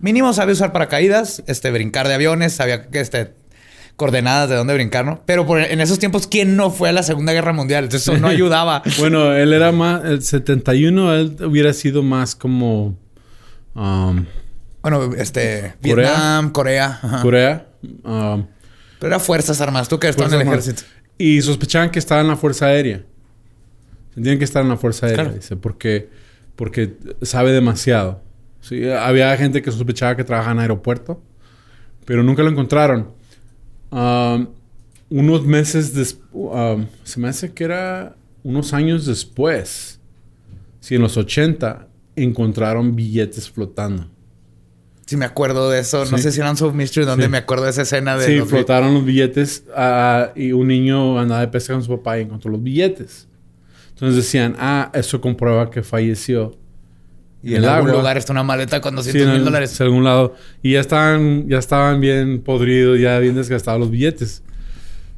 mínimo 0.00 0.32
sabía 0.32 0.52
usar 0.52 0.72
paracaídas, 0.72 1.42
este 1.46 1.70
brincar 1.70 2.08
de 2.08 2.14
aviones, 2.14 2.52
sabía 2.52 2.86
que 2.88 3.00
este 3.00 3.32
coordenadas 3.98 4.48
de 4.48 4.54
dónde 4.54 4.74
brincar, 4.74 5.04
¿no? 5.04 5.22
Pero 5.26 5.58
en 5.58 5.80
esos 5.80 5.98
tiempos, 5.98 6.28
¿quién 6.28 6.54
no 6.54 6.70
fue 6.70 6.90
a 6.90 6.92
la 6.92 7.02
Segunda 7.02 7.32
Guerra 7.32 7.52
Mundial? 7.52 7.84
Entonces 7.84 8.06
eso 8.06 8.16
no 8.16 8.28
ayudaba. 8.28 8.80
bueno, 9.00 9.34
él 9.34 9.52
era 9.52 9.72
más... 9.72 10.04
El 10.04 10.22
71, 10.22 11.14
él 11.14 11.36
hubiera 11.44 11.72
sido 11.72 12.04
más 12.04 12.36
como... 12.36 12.96
Um, 13.74 14.24
bueno, 14.82 15.12
este... 15.16 15.74
Vietnam, 15.82 16.52
Corea. 16.52 17.00
Corea. 17.22 17.66
Um, 18.04 18.46
Pero 18.98 19.14
era 19.14 19.20
Fuerzas 19.20 19.60
Armadas. 19.60 19.88
Tú 19.88 19.98
que 19.98 20.08
estás 20.08 20.32
en 20.32 20.40
el 20.40 20.46
ejército. 20.46 20.82
Y 21.16 21.40
sospechaban 21.42 21.90
que 21.90 21.98
estaba 21.98 22.20
en 22.20 22.28
la 22.28 22.36
Fuerza 22.36 22.66
Aérea. 22.66 23.04
Tenían 24.14 24.38
que 24.38 24.44
estar 24.44 24.62
en 24.62 24.68
la 24.68 24.76
Fuerza 24.76 25.06
Aérea, 25.06 25.30
dice. 25.30 25.56
Porque, 25.56 26.08
porque 26.56 26.96
sabe 27.22 27.52
demasiado. 27.52 28.22
Sí, 28.60 28.88
había 28.88 29.36
gente 29.36 29.62
que 29.62 29.70
sospechaba 29.70 30.16
que 30.16 30.24
trabajaba 30.24 30.52
en 30.52 30.58
aeropuerto. 30.60 31.22
Pero 32.04 32.22
nunca 32.22 32.42
lo 32.42 32.50
encontraron 32.50 33.12
unos 35.10 35.44
meses 35.46 35.94
después, 35.94 36.86
se 37.04 37.20
me 37.20 37.28
hace 37.28 37.52
que 37.52 37.64
era 37.64 38.16
unos 38.42 38.72
años 38.72 39.06
después, 39.06 40.00
si 40.80 40.94
en 40.94 41.02
los 41.02 41.16
80 41.16 41.88
encontraron 42.16 42.94
billetes 42.94 43.50
flotando. 43.50 44.08
Sí, 45.08 45.16
me 45.16 45.24
acuerdo 45.24 45.70
de 45.70 45.80
eso. 45.80 46.04
No 46.04 46.18
sé 46.18 46.30
si 46.30 46.38
era 46.38 46.52
un 46.52 46.76
Mystery 46.76 47.06
donde 47.06 47.30
me 47.30 47.38
acuerdo 47.38 47.64
de 47.64 47.70
esa 47.70 47.80
escena 47.80 48.18
de. 48.18 48.26
Sí, 48.26 48.40
flotaron 48.42 48.92
los 48.92 49.06
billetes 49.06 49.64
ah, 49.74 50.32
y 50.36 50.52
un 50.52 50.68
niño 50.68 51.18
andaba 51.18 51.40
de 51.40 51.48
pesca 51.48 51.72
con 51.72 51.82
su 51.82 51.96
papá 51.96 52.18
y 52.18 52.24
encontró 52.24 52.50
los 52.50 52.62
billetes. 52.62 53.26
Entonces 53.88 54.16
decían, 54.16 54.54
ah, 54.58 54.90
eso 54.92 55.18
comprueba 55.22 55.70
que 55.70 55.82
falleció. 55.82 56.58
Y 57.42 57.54
en 57.54 57.64
algún 57.64 57.90
lugar 57.90 58.18
está 58.18 58.34
una 58.34 58.42
maleta 58.42 58.82
con 58.82 58.94
200 58.96 59.32
mil 59.32 59.46
dólares. 59.46 59.80
En 59.80 59.86
algún 59.86 60.04
lado. 60.04 60.34
Y 60.62 60.72
ya 60.72 60.80
estaban, 60.80 61.48
ya 61.48 61.56
estaban 61.56 62.02
bien 62.02 62.42
podridos, 62.42 63.00
ya 63.00 63.18
bien 63.18 63.34
desgastados 63.34 63.80
los 63.80 63.90
billetes. 63.90 64.42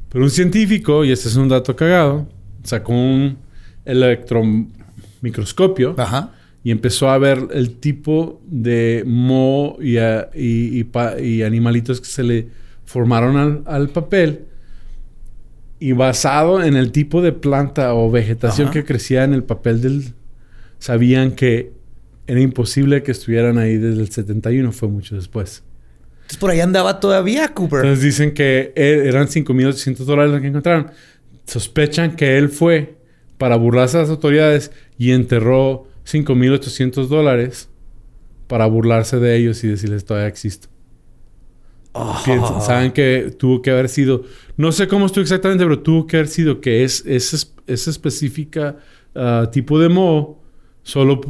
Pero 0.07 0.23
un 0.23 0.31
científico, 0.31 1.03
y 1.03 1.11
este 1.11 1.27
es 1.27 1.35
un 1.35 1.49
dato 1.49 1.75
cagado, 1.75 2.29
sacó 2.63 2.93
un 2.93 3.37
electromicroscopio 3.83 5.95
y 6.63 6.71
empezó 6.71 7.09
a 7.09 7.17
ver 7.17 7.47
el 7.53 7.77
tipo 7.77 8.41
de 8.45 9.03
moho 9.05 9.77
y, 9.81 9.97
y, 9.97 11.43
animalitos 11.43 11.99
que 11.99 12.07
se 12.07 12.23
le 12.23 12.47
formaron 12.85 13.37
al, 13.37 13.63
al, 13.65 13.89
papel. 13.89 14.45
Y 15.79 15.93
basado 15.93 16.63
en 16.63 16.75
el 16.75 16.91
tipo 16.91 17.23
de 17.23 17.31
planta 17.31 17.95
o 17.95 18.11
vegetación 18.11 18.69
que 18.69 18.85
crecía 18.85 19.23
en 19.23 19.33
el 19.33 19.43
papel 19.43 19.81
del... 19.81 20.13
Sabían 20.77 21.31
que 21.31 21.71
era 22.27 22.39
imposible 22.39 23.01
que 23.01 23.11
estuvieran 23.11 23.57
ahí 23.57 23.77
desde 23.77 24.01
el 24.01 24.11
71, 24.11 24.71
fue 24.71 24.87
mucho 24.87 25.15
después. 25.15 25.63
Entonces 26.13 26.37
por 26.37 26.51
ahí 26.51 26.59
andaba 26.59 26.99
todavía 26.99 27.49
Cooper. 27.49 27.79
Entonces 27.79 28.03
dicen 28.03 28.33
que 28.33 28.71
eran 28.75 29.27
5.800 29.27 29.97
dólares 30.05 30.31
lo 30.31 30.39
que 30.39 30.47
encontraron. 30.47 30.91
Sospechan 31.45 32.15
que 32.15 32.37
él 32.37 32.49
fue 32.49 32.95
para 33.37 33.55
burlarse 33.55 33.97
de 33.97 34.03
las 34.03 34.11
autoridades 34.11 34.71
y 34.97 35.11
enterró 35.11 35.90
5.800 36.05 37.07
dólares 37.07 37.69
para 38.47 38.65
burlarse 38.65 39.19
de 39.19 39.37
ellos 39.37 39.63
y 39.63 39.67
decirles 39.67 40.05
todavía 40.05 40.27
existo. 40.27 40.67
saben 42.61 42.91
que 42.91 43.33
tuvo 43.37 43.61
que 43.61 43.71
haber 43.71 43.89
sido, 43.89 44.23
no 44.57 44.71
sé 44.71 44.87
cómo 44.87 45.05
estuvo 45.05 45.21
exactamente, 45.21 45.63
pero 45.63 45.79
tuvo 45.79 46.07
que 46.07 46.17
haber 46.17 46.27
sido 46.27 46.61
que 46.61 46.83
es, 46.83 47.05
esa 47.05 47.89
específica 47.89 48.77
ah, 49.15 49.49
tipo 49.51 49.79
de 49.79 49.89
moho 49.89 50.41
solo 50.83 51.21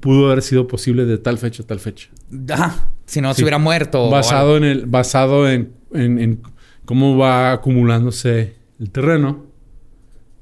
pudo 0.00 0.26
haber 0.26 0.42
sido 0.42 0.66
posible 0.66 1.04
de 1.04 1.18
tal 1.18 1.38
fecha 1.38 1.62
a 1.62 1.66
tal 1.66 1.80
fecha. 1.80 2.08
Ajá. 2.48 2.90
Si 3.06 3.20
no 3.20 3.34
se 3.34 3.42
hubiera 3.42 3.58
muerto. 3.58 4.08
Basado 4.08 4.56
en 4.56 4.64
el, 4.64 4.86
basado 4.86 5.50
en, 5.50 5.72
en, 5.92 6.40
cómo 6.84 7.16
va 7.16 7.52
acumulándose 7.52 8.54
el 8.78 8.90
terreno 8.90 9.46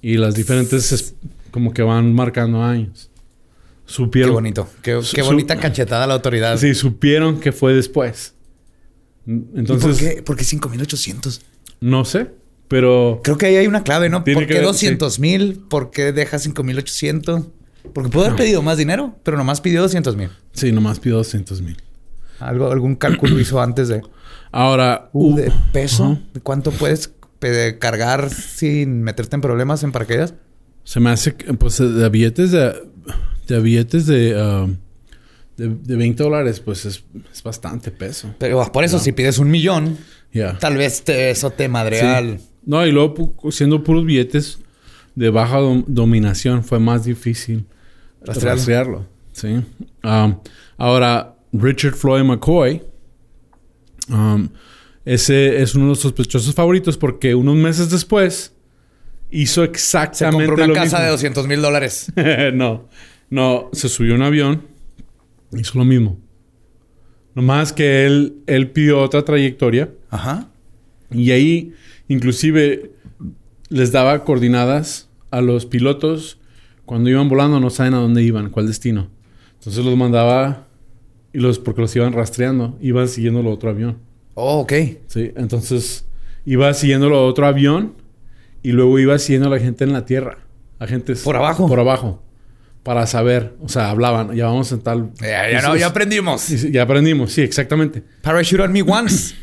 y 0.03 0.17
las 0.17 0.35
diferentes 0.35 1.15
como 1.51 1.73
que 1.73 1.83
van 1.83 2.15
marcando 2.15 2.63
años. 2.63 3.08
Supieron. 3.89 4.31
Qué 4.31 4.35
bonito. 4.35 4.69
Qué, 4.83 5.23
bonita 5.23 5.57
cachetada 5.57 6.07
la 6.07 6.15
autoridad. 6.15 6.59
Sí, 6.59 6.75
supieron 6.75 7.41
que 7.41 7.53
fue 7.53 7.73
después. 7.73 8.35
Entonces. 9.27 10.01
¿Y 10.01 10.05
por 10.05 10.15
qué? 10.15 10.23
¿Por 10.23 10.37
qué 10.37 10.45
5800? 10.45 11.41
No 11.81 12.05
sé, 12.05 12.31
pero. 12.69 13.23
Creo 13.25 13.39
que 13.39 13.47
ahí 13.47 13.57
hay 13.57 13.67
una 13.67 13.83
clave, 13.83 14.11
¿no? 14.11 14.25
¿Por 14.25 14.47
qué 14.47 14.61
200 14.61 15.19
mil? 15.19 15.65
¿Por 15.69 15.91
qué 15.91 16.13
deja 16.13 16.39
5800? 16.39 17.47
Porque 17.95 18.11
pudo 18.11 18.27
haber 18.27 18.37
pedido 18.37 18.61
más 18.63 18.77
dinero, 18.77 19.17
pero 19.23 19.39
nomás 19.39 19.63
pidió 19.63 19.81
200 19.81 20.17
mil. 20.17 20.29
Sí, 20.53 20.71
nomás 20.71 21.01
pidió 21.01 21.17
200 21.17 21.63
mil. 21.63 21.83
¿Algo, 22.41 22.71
¿Algún 22.71 22.97
cálculo 22.97 23.41
hizo 23.41 23.61
antes 23.61 23.89
de...? 23.89 24.03
Ahora... 24.53 25.11
Uh, 25.13 25.37
¿De 25.37 25.53
peso? 25.73 26.19
¿De 26.35 26.41
cuánto 26.41 26.71
puedes 26.71 27.13
cargar 27.79 28.31
sin 28.31 29.03
meterte 29.03 29.37
en 29.37 29.43
problemas 29.43 29.83
en 29.83 29.93
paracaídas? 29.93 30.35
Se 30.85 31.01
me 31.01 31.11
hace... 31.11 31.33
Pues 31.33 31.79
de 31.79 32.09
billetes 32.09 32.53
de... 32.53 32.75
De 33.49 33.61
billetes 33.61 34.07
de... 34.07 34.41
Um, 34.41 34.77
de, 35.57 35.97
20 35.97 36.23
dólares, 36.23 36.61
pues 36.61 36.85
es, 36.85 37.03
bastante 37.43 37.91
peso. 37.91 38.33
Pero 38.39 38.71
por 38.71 38.85
eso, 38.85 39.01
si 39.01 39.11
pides 39.11 39.39
un 39.39 39.51
millón, 39.51 39.99
tal 40.61 40.77
vez 40.77 41.03
eso 41.09 41.51
te 41.51 41.69
madreal. 41.69 42.41
No, 42.65 42.87
y 42.87 42.93
luego 42.93 43.35
siendo 43.51 43.83
puros 43.83 44.05
billetes 44.05 44.61
de 45.15 45.31
baja 45.31 45.59
dominación 45.87 46.63
fue 46.63 46.79
más 46.79 47.05
difícil 47.05 47.67
rastrearlo. 48.23 49.07
¿sí? 49.33 49.61
Um, 50.05 50.39
ahora, 50.77 51.35
Richard 51.53 51.95
Floyd 51.95 52.23
McCoy, 52.23 52.83
um, 54.11 54.49
ese 55.05 55.63
es 55.63 55.75
uno 55.75 55.87
de 55.87 55.91
los 55.91 56.01
sospechosos 56.01 56.55
favoritos 56.55 56.97
porque 56.97 57.35
unos 57.35 57.57
meses 57.57 57.91
después 57.91 58.53
hizo 59.31 59.65
exactamente 59.65 60.45
se 60.45 60.47
compró 60.47 60.65
una 60.67 60.75
casa 60.75 61.03
de 61.03 61.09
200 61.09 61.47
mil 61.47 61.63
dólares. 61.63 62.13
no, 62.55 62.89
no, 63.31 63.69
se 63.73 63.89
subió 63.89 64.15
a 64.15 64.17
un 64.17 64.23
avión, 64.23 64.63
hizo 65.53 65.79
lo 65.79 65.85
mismo. 65.85 66.19
Nomás 67.35 67.73
que 67.73 68.05
él, 68.07 68.37
él 68.47 68.71
pidió 68.71 69.01
otra 69.01 69.25
trayectoria. 69.25 69.91
Ajá. 70.11 70.49
Y 71.11 71.31
ahí, 71.31 71.73
inclusive, 72.09 72.91
les 73.69 73.93
daba 73.93 74.25
coordinadas 74.25 75.09
a 75.31 75.41
los 75.41 75.67
pilotos 75.67 76.39
cuando 76.89 77.11
iban 77.11 77.29
volando 77.29 77.61
no 77.61 77.69
saben 77.69 77.93
a 77.93 77.99
dónde 77.99 78.23
iban, 78.23 78.49
cuál 78.49 78.67
destino. 78.67 79.09
Entonces 79.59 79.85
los 79.85 79.95
mandaba 79.95 80.67
y 81.35 81.39
los 81.39 81.59
porque 81.59 81.83
los 81.83 81.95
iban 81.95 82.15
rastreando, 82.15 82.79
iban 82.81 83.09
siguiendo 83.09 83.41
el 83.41 83.47
otro 83.47 83.69
avión. 83.69 83.99
Oh, 84.35 84.61
ok. 84.61 84.73
Sí, 85.07 85.33
entonces 85.37 86.07
iba 86.47 86.73
siguiendo 86.73 87.09
el 87.09 87.13
otro 87.13 87.47
avión 87.47 87.93
y 88.63 88.73
luego 88.73 88.99
iba 88.99 89.19
siguiendo 89.19 89.49
a 89.49 89.51
la 89.51 89.59
gente 89.59 89.85
en 89.85 89.93
la 89.93 90.07
tierra. 90.07 90.39
Agentes. 90.79 91.23
Por 91.23 91.37
abajo. 91.37 91.69
Por 91.69 91.79
abajo. 91.79 92.23
Para 92.83 93.07
saber. 93.07 93.55
O 93.61 93.69
sea, 93.69 93.91
hablaban. 93.91 94.35
Ya 94.35 94.47
vamos 94.47 94.71
en 94.73 94.81
tal. 94.81 95.11
Ya, 95.21 95.51
ya 95.51 95.63
no, 95.63 95.77
ya 95.77 95.89
aprendimos. 95.89 96.41
Sí, 96.43 96.71
Ya 96.73 96.83
aprendimos. 96.83 97.33
Sí, 97.33 97.43
exactamente. 97.43 98.03
Parachute 98.23 98.63
on 98.63 98.73
me 98.73 98.83
once. 98.83 99.35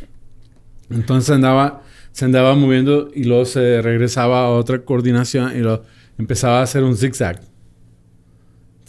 Entonces 0.89 1.29
andaba, 1.31 1.83
se 2.11 2.25
andaba 2.25 2.55
moviendo 2.55 3.09
y 3.13 3.23
luego 3.25 3.45
se 3.45 3.81
regresaba 3.81 4.45
a 4.45 4.49
otra 4.49 4.83
coordinación 4.83 5.55
y 5.55 5.59
lo 5.59 5.83
empezaba 6.17 6.59
a 6.59 6.63
hacer 6.63 6.83
un 6.83 6.95
zigzag 6.95 7.41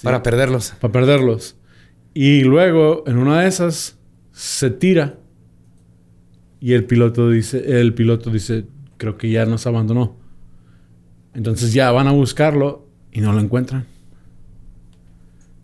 Para 0.02 0.22
perderlos. 0.22 0.74
para 0.80 0.92
perderlos. 0.92 1.56
Y 2.14 2.42
luego, 2.44 3.04
en 3.06 3.18
una 3.18 3.40
de 3.42 3.48
esas, 3.48 3.98
se 4.32 4.70
tira 4.70 5.18
y 6.60 6.72
el 6.74 6.84
piloto 6.84 7.30
dice, 7.30 7.80
el 7.80 7.92
piloto 7.94 8.30
dice, 8.30 8.64
creo 8.96 9.16
que 9.18 9.30
ya 9.30 9.44
nos 9.46 9.66
abandonó. 9.66 10.16
Entonces 11.34 11.72
ya 11.74 11.90
van 11.92 12.06
a 12.08 12.12
buscarlo 12.12 12.86
y 13.12 13.20
no 13.20 13.32
lo 13.32 13.40
encuentran. 13.40 13.86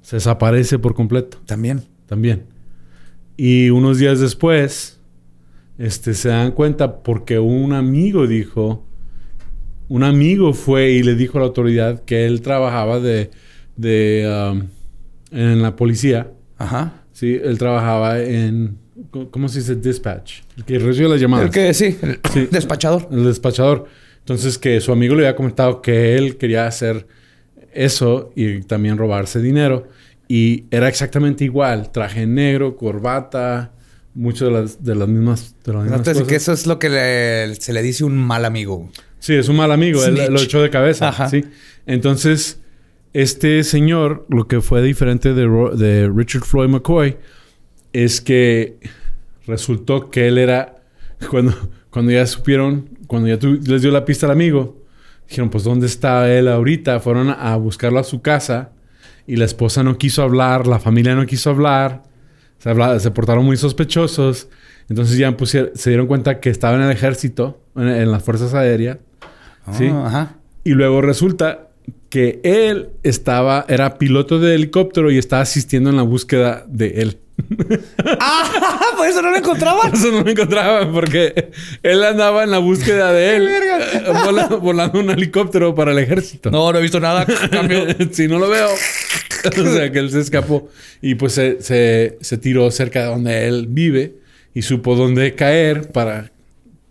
Se 0.03 0.17
desaparece 0.17 0.79
por 0.79 0.95
completo 0.95 1.39
También. 1.47 1.83
también. 2.07 2.45
Y 3.37 3.71
unos 3.71 3.99
días 3.99 4.21
después, 4.21 5.01
este, 5.79 6.15
se 6.15 6.29
dan 6.29 6.53
cuenta 6.53 7.03
porque 7.03 7.39
un 7.39 7.73
amigo 7.73 8.27
dijo, 8.27 8.85
un 9.89 10.03
amigo 10.05 10.53
fue 10.53 10.91
y 10.91 11.03
le 11.03 11.15
dijo 11.15 11.39
a 11.39 11.41
la 11.41 11.47
autoridad 11.47 12.03
que 12.05 12.27
él 12.27 12.43
trabajaba 12.43 13.01
de, 13.01 13.31
de 13.77 14.51
um, 14.53 14.69
en 15.37 15.63
la 15.63 15.77
policía. 15.77 16.31
Ajá. 16.59 17.05
Sí, 17.13 17.39
él 17.43 17.59
trabajaba 17.59 18.21
en, 18.21 18.79
¿cómo 19.31 19.49
se 19.49 19.61
dice? 19.61 19.77
Dispatch. 19.77 20.41
El 20.57 20.65
que 20.65 20.79
recibe 20.79 21.09
las 21.09 21.21
llamadas. 21.21 21.47
El 21.47 21.53
que 21.53 21.75
sí, 21.75 21.97
el 22.03 22.21
Sí. 22.33 22.49
despachador. 22.51 23.09
El 23.11 23.25
despachador. 23.25 23.87
Entonces 24.21 24.59
que 24.59 24.81
su 24.81 24.93
amigo 24.93 25.15
le 25.15 25.23
había 25.27 25.37
comentado 25.37 25.83
que 25.83 26.17
él 26.17 26.37
quería 26.37 26.67
hacer 26.67 27.07
eso 27.75 28.33
y 28.37 28.61
también 28.63 28.99
robarse 28.99 29.41
dinero. 29.41 29.89
Y 30.29 30.65
era 30.71 30.89
exactamente 30.89 31.45
igual. 31.45 31.91
Traje 31.93 32.27
negro, 32.27 32.77
corbata, 32.77 33.73
muchas 34.15 34.49
de 34.49 34.51
las, 34.55 34.85
de 34.85 34.95
las 34.95 35.09
mismas, 35.09 35.55
de 35.65 35.73
las 35.73 35.83
mismas 35.83 35.99
Entonces, 36.01 36.23
cosas. 36.23 36.29
que 36.29 36.37
eso 36.37 36.53
es 36.53 36.67
lo 36.67 36.79
que 36.79 36.89
le- 36.89 37.55
se 37.57 37.73
le 37.73 37.83
dice 37.83 38.05
un 38.05 38.17
mal 38.17 38.45
amigo. 38.45 38.91
Sí, 39.19 39.35
es 39.35 39.49
un 39.49 39.57
mal 39.57 39.71
amigo. 39.73 40.05
Él 40.05 40.19
lo 40.33 40.41
echó 40.41 40.61
de 40.63 40.71
cabeza. 40.71 41.09
Ajá. 41.09 41.29
Sí. 41.29 41.45
Entonces, 41.87 42.61
este 43.13 43.63
señor, 43.65 44.27
lo 44.31 44.49
que 44.49 44.61
fue 44.61 44.83
diferente 44.83 45.35
de, 45.35 45.47
de 45.77 46.11
Richard 46.15 46.45
Floyd 46.45 46.69
McCoy, 46.71 47.17
es 47.93 48.21
que 48.21 48.79
resultó 49.47 50.11
que 50.11 50.29
él 50.29 50.39
era. 50.39 50.77
Cuando, 51.31 51.55
cuando 51.91 52.11
ya 52.11 52.27
supieron, 52.27 52.89
cuando 53.07 53.29
ya 53.29 53.39
tu- 53.39 53.55
les 53.65 53.83
dio 53.83 53.91
la 53.93 54.05
pista 54.05 54.27
al 54.27 54.33
amigo, 54.33 54.82
dijeron: 55.29 55.51
Pues, 55.51 55.65
¿dónde 55.65 55.87
está 55.87 56.31
él 56.33 56.49
ahorita? 56.49 57.01
Fueron 57.01 57.31
a 57.31 57.57
buscarlo 57.57 57.99
a 57.99 58.05
su 58.05 58.23
casa 58.23 58.71
y 59.27 59.37
la 59.37 59.45
esposa 59.45 59.83
no 59.83 59.99
quiso 59.99 60.23
hablar, 60.23 60.67
la 60.67 60.79
familia 60.79 61.15
no 61.15 61.27
quiso 61.27 61.51
hablar, 61.51 62.03
se, 62.59 63.11
portaron 63.11 63.45
muy 63.45 63.57
sospechosos. 63.57 64.49
Entonces 64.89 65.17
ya 65.17 65.35
se 65.75 65.91
dieron 65.91 66.07
cuenta 66.07 66.41
que 66.41 66.51
estaba 66.51 66.77
en 66.77 66.83
el 66.83 66.91
ejército, 66.91 67.61
en, 67.77 67.89
en 67.89 68.11
las 68.11 68.23
fuerzas 68.23 68.53
aéreas. 68.55 68.99
Sí. 69.73 69.89
Ah, 69.93 70.07
Ajá. 70.07 70.37
Y 70.65 70.71
luego 70.71 71.01
resulta 71.01 71.69
que 72.09 72.41
él 72.45 72.91
estaba, 73.03 73.65
era 73.69 73.99
piloto 73.99 74.39
de 74.39 74.55
helicóptero 74.55 75.11
y 75.11 75.19
estaba 75.19 75.43
asistiendo 75.43 75.91
en 75.91 75.97
la 75.97 76.03
búsqueda 76.03 76.65
de 76.69 77.01
él. 77.03 77.19
¡Ah! 78.21 78.81
Por 78.97 79.07
eso 79.07 79.23
no 79.23 79.31
lo 79.31 79.37
encontraban. 79.37 79.93
Eso 79.93 80.11
no 80.11 80.23
lo 80.23 80.31
encontraba 80.31 80.91
porque 80.91 81.51
él 81.83 82.05
andaba 82.05 82.45
en 82.45 82.51
la 82.51 82.59
búsqueda 82.59 83.13
de 83.13 83.37
él, 83.37 83.49
eh, 83.51 84.03
volando, 84.25 84.61
volando 84.61 85.01
un 85.01 85.11
helicóptero 85.11 85.75
para 85.75 85.93
el 85.93 85.99
ejército. 85.99 86.51
No, 86.51 86.73
no 86.73 86.79
he 86.79 86.83
visto 86.83 87.01
nada. 87.01 87.27
Cambio. 87.51 87.87
si 88.13 88.29
no 88.29 88.39
lo 88.39 88.49
veo. 88.49 88.69
o 88.69 89.73
sea, 89.73 89.91
que 89.91 89.99
él 89.99 90.11
se 90.11 90.21
escapó 90.21 90.69
y 91.01 91.15
pues 91.17 91.33
se, 91.35 91.61
se, 91.63 92.19
se 92.21 92.39
tiró 92.39 92.71
cerca 92.71 93.01
de 93.01 93.07
donde 93.07 93.49
él 93.49 93.67
vive 93.69 94.17
y 94.55 94.63
supo 94.63 94.95
dónde 94.97 95.35
caer 95.35 95.91
para, 95.93 96.31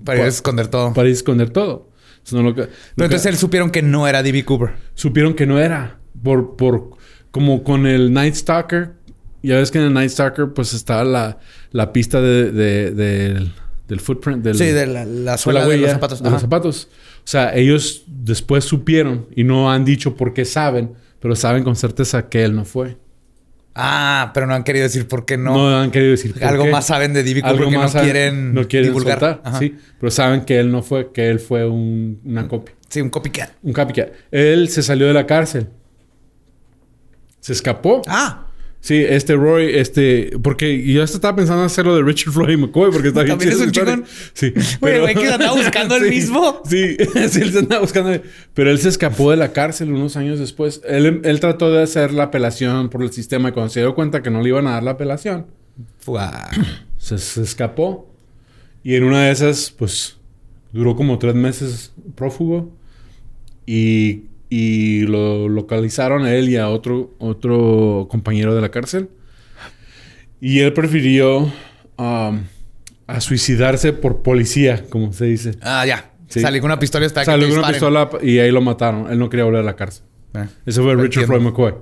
Para 0.03 0.19
ir 0.19 0.25
a 0.25 0.27
esconder 0.27 0.67
todo. 0.67 0.93
para 0.93 1.07
ir 1.07 1.13
a 1.13 1.17
esconder 1.17 1.49
todo. 1.49 1.89
Eso 2.25 2.35
no 2.37 2.43
lo 2.43 2.53
que- 2.55 2.63
Pero 2.63 2.71
que- 2.95 3.03
entonces 3.05 3.25
él 3.27 3.37
supieron 3.37 3.71
que 3.71 3.81
no 3.81 4.07
era 4.07 4.21
D.B. 4.21 4.43
Cooper. 4.45 4.71
supieron 4.95 5.33
que 5.33 5.45
no 5.45 5.59
era. 5.59 5.97
Por, 6.23 6.55
por, 6.55 6.89
como 7.31 7.63
con 7.63 7.87
el 7.87 8.11
Night 8.13 8.35
Stalker. 8.35 8.91
Ya 9.43 9.55
ves 9.57 9.71
que 9.71 9.79
en 9.79 9.85
el 9.85 9.93
Night 9.93 10.09
Stalker, 10.11 10.49
pues 10.53 10.73
estaba 10.73 11.03
la, 11.03 11.39
la 11.71 11.91
pista 11.93 12.21
de, 12.21 12.51
de- 12.51 12.91
del, 12.91 13.51
del 13.87 13.99
footprint, 13.99 14.43
del, 14.43 14.55
Sí, 14.55 14.65
de 14.65 14.85
la, 14.87 15.37
suela 15.37 15.61
la 15.61 15.67
de 15.67 15.77
los 15.77 15.91
zapatos. 15.91 16.19
de 16.21 16.27
Ajá. 16.27 16.33
los 16.35 16.41
zapatos. 16.41 16.89
O 17.23 17.27
sea, 17.27 17.55
ellos 17.55 18.03
después 18.07 18.63
supieron 18.65 19.27
y 19.35 19.43
no 19.43 19.71
han 19.71 19.83
dicho 19.85 20.15
por 20.15 20.33
qué 20.33 20.45
saben, 20.45 20.93
pero 21.19 21.35
saben 21.35 21.63
con 21.63 21.75
certeza 21.75 22.29
que 22.29 22.43
él 22.43 22.55
no 22.55 22.65
fue. 22.65 22.97
Ah, 23.73 24.31
pero 24.33 24.47
no 24.47 24.53
han 24.53 24.63
querido 24.63 24.83
decir 24.83 25.07
por 25.07 25.25
qué 25.25 25.37
No, 25.37 25.53
no. 25.53 25.77
han 25.79 25.91
querido 25.91 26.11
decir 26.11 26.33
por 26.33 26.43
Algo 26.43 26.65
qué. 26.65 26.71
más 26.71 26.85
saben 26.87 27.13
de. 27.13 27.23
Cooper 27.23 27.45
Algo 27.45 27.71
no 27.71 27.79
más 27.79 27.93
saben- 27.93 28.03
quieren, 28.11 28.53
no 28.53 28.67
quieren 28.67 28.89
divulgar. 28.89 29.19
soltar, 29.19 29.41
Ajá. 29.45 29.59
sí, 29.59 29.77
pero 29.99 30.11
saben 30.11 30.41
que 30.41 30.59
él 30.59 30.71
no 30.71 30.81
fue, 30.83 31.11
que 31.13 31.29
él 31.29 31.39
fue 31.39 31.65
un- 31.67 32.19
una 32.25 32.47
copia. 32.49 32.75
Sí, 32.89 32.99
un 33.01 33.09
copycat. 33.09 33.51
Un 33.63 33.71
copycat. 33.71 34.09
Él 34.29 34.67
se 34.67 34.83
salió 34.83 35.07
de 35.07 35.13
la 35.13 35.25
cárcel. 35.25 35.67
Se 37.39 37.53
escapó. 37.53 38.01
Ah, 38.07 38.47
Sí, 38.81 38.95
este 38.95 39.35
Roy, 39.35 39.75
este... 39.75 40.31
Porque 40.41 40.83
yo 40.83 41.03
hasta 41.03 41.17
estaba 41.17 41.35
pensando 41.35 41.61
en 41.61 41.67
hacerlo 41.67 41.95
de 41.95 42.01
Richard 42.01 42.33
Floyd 42.33 42.57
McCoy 42.57 42.91
porque 42.91 43.09
está 43.09 43.21
bien 43.21 43.37
¿También 43.37 43.53
es 43.53 43.59
un 43.59 43.67
historia. 43.67 44.03
Sí. 44.33 44.53
Güey, 44.79 44.99
güey, 44.99 45.13
que 45.13 45.27
se 45.27 45.33
andaba 45.33 45.53
buscando 45.55 45.95
el 45.97 46.03
Sí, 46.05 46.09
mismo. 46.09 46.61
Sí, 46.67 46.97
sí, 47.29 47.41
él 47.41 47.51
se 47.51 47.59
andaba 47.59 47.81
buscando. 47.81 48.19
Pero 48.55 48.71
él 48.71 48.79
se 48.79 48.89
escapó 48.89 49.29
de 49.29 49.37
la 49.37 49.53
cárcel 49.53 49.93
unos 49.93 50.17
años 50.17 50.39
después. 50.39 50.81
Él, 50.87 51.21
él 51.23 51.39
trató 51.39 51.71
de 51.71 51.83
hacer 51.83 52.11
la 52.11 52.23
apelación 52.23 52.89
por 52.89 53.03
el 53.03 53.11
sistema 53.11 53.49
y 53.49 53.51
cuando 53.51 53.69
se 53.69 53.81
dio 53.81 53.93
cuenta 53.93 54.23
que 54.23 54.31
no 54.31 54.41
le 54.41 54.49
iban 54.49 54.65
a 54.65 54.71
dar 54.71 54.83
la 54.83 54.91
apelación, 54.91 55.45
Fua. 55.99 56.49
se, 56.97 57.19
se 57.19 57.43
escapó. 57.43 58.11
Y 58.83 58.95
en 58.95 59.03
una 59.03 59.25
de 59.25 59.31
esas, 59.31 59.69
pues, 59.69 60.17
duró 60.73 60.95
como 60.95 61.19
tres 61.19 61.35
meses 61.35 61.93
prófugo. 62.15 62.75
Y, 63.67 64.23
y 64.53 65.03
lo 65.03 65.47
localizaron 65.47 66.25
a 66.25 66.35
él 66.35 66.49
y 66.49 66.57
a 66.57 66.67
otro, 66.67 67.15
otro 67.19 68.07
compañero 68.11 68.53
de 68.53 68.59
la 68.59 68.69
cárcel. 68.69 69.09
Y 70.41 70.59
él 70.59 70.73
prefirió 70.73 71.49
um, 71.97 72.43
a 73.07 73.21
suicidarse 73.21 73.93
por 73.93 74.21
policía, 74.21 74.83
como 74.89 75.13
se 75.13 75.25
dice. 75.25 75.57
Ah, 75.61 75.85
ya. 75.85 76.11
Sí. 76.27 76.41
Salí 76.41 76.59
con 76.59 76.69
una 76.69 76.79
pistola 76.79 77.05
hasta 77.05 77.23
Salió 77.23 77.47
con 77.47 77.59
una 77.59 77.69
pistola 77.69 78.09
y 78.21 78.39
ahí 78.39 78.51
lo 78.51 78.61
mataron. 78.61 79.09
Él 79.09 79.19
no 79.19 79.29
quería 79.29 79.45
volver 79.45 79.61
a 79.61 79.63
la 79.63 79.77
cárcel. 79.77 80.03
Eh. 80.33 80.45
Ese 80.65 80.81
fue 80.81 80.97
Richard. 80.97 81.27
Floyd 81.27 81.41
McCoy. 81.41 81.73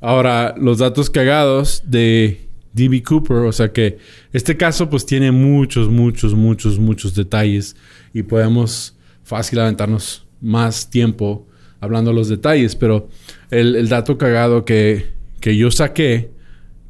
Ahora, 0.00 0.54
los 0.56 0.78
datos 0.78 1.10
cagados 1.10 1.82
de 1.84 2.46
D.B. 2.74 3.02
Cooper, 3.02 3.38
o 3.38 3.52
sea 3.52 3.72
que 3.72 3.98
este 4.32 4.56
caso 4.56 4.88
pues 4.88 5.04
tiene 5.04 5.32
muchos, 5.32 5.88
muchos, 5.88 6.34
muchos, 6.34 6.78
muchos 6.78 7.12
detalles 7.16 7.74
y 8.12 8.22
podemos 8.22 8.96
fácil 9.24 9.58
aventarnos 9.58 10.28
más 10.40 10.88
tiempo 10.88 11.48
hablando 11.84 12.10
de 12.10 12.16
los 12.16 12.28
detalles, 12.28 12.74
pero 12.76 13.08
el, 13.50 13.76
el 13.76 13.88
dato 13.88 14.18
cagado 14.18 14.64
que, 14.64 15.12
que 15.40 15.56
yo 15.56 15.70
saqué, 15.70 16.30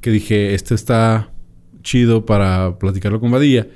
que 0.00 0.10
dije, 0.10 0.54
este 0.54 0.74
está 0.74 1.30
chido 1.82 2.24
para 2.24 2.78
platicarlo 2.78 3.20
con 3.20 3.30
Badilla, 3.30 3.66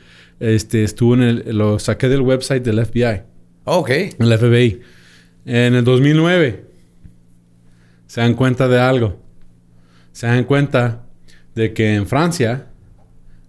este 0.40 0.85
estuvo 0.85 1.14
en 1.14 1.22
el, 1.22 1.57
lo 1.57 1.78
saqué 1.78 2.09
del 2.09 2.22
website 2.22 2.64
del 2.64 2.85
FBI. 2.85 3.22
Ok. 3.64 3.90
El 4.18 4.38
FBI. 4.38 4.81
En 5.44 5.74
el 5.74 5.85
2009 5.85 6.64
se 8.07 8.20
dan 8.20 8.35
cuenta 8.35 8.68
de 8.68 8.81
algo. 8.81 9.20
Se 10.12 10.26
dan 10.26 10.44
cuenta 10.44 11.07
de 11.54 11.72
que 11.72 11.94
en 11.94 12.07
Francia 12.07 12.68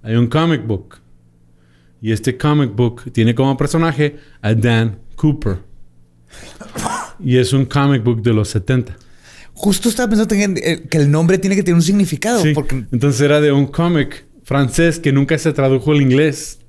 hay 0.01 0.15
un 0.15 0.27
comic 0.27 0.65
book. 0.65 0.97
Y 2.01 2.11
este 2.11 2.37
comic 2.37 2.75
book 2.75 3.11
tiene 3.11 3.35
como 3.35 3.55
personaje 3.57 4.17
a 4.41 4.53
Dan 4.53 4.99
Cooper. 5.15 5.59
Y 7.23 7.37
es 7.37 7.53
un 7.53 7.65
comic 7.65 8.03
book 8.03 8.21
de 8.21 8.33
los 8.33 8.49
70. 8.49 8.97
Justo 9.53 9.89
estaba 9.89 10.09
pensando 10.09 10.33
que, 10.35 10.83
que 10.89 10.97
el 10.97 11.11
nombre 11.11 11.37
tiene 11.37 11.55
que 11.55 11.63
tener 11.63 11.75
un 11.75 11.81
significado. 11.81 12.41
Sí. 12.41 12.53
Porque 12.53 12.85
Entonces 12.91 13.19
era 13.21 13.41
de 13.41 13.51
un 13.51 13.67
cómic 13.67 14.25
francés 14.43 14.99
que 14.99 15.11
nunca 15.11 15.37
se 15.37 15.51
tradujo 15.53 15.91
al 15.91 16.01
inglés. 16.01 16.59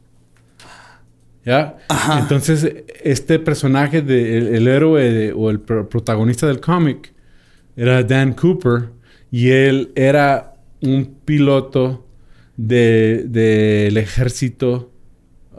¿Ya? 1.45 1.79
Ajá. 1.89 2.19
Entonces, 2.21 2.71
este 3.03 3.39
personaje, 3.39 4.03
de, 4.03 4.37
el, 4.39 4.47
el 4.49 4.69
héroe 4.69 5.11
de- 5.11 5.33
o 5.33 5.51
el 5.51 5.61
pro- 5.61 5.89
protagonista 5.89 6.47
del 6.47 6.61
cómic 6.61 7.15
era 7.77 8.03
Dan 8.03 8.35
Cooper 8.35 8.91
y 9.31 9.49
él 9.51 9.91
era 9.95 10.55
un 10.83 11.15
piloto 11.25 12.07
de- 12.57 13.25
del 13.27 13.97
ejército 13.97 14.93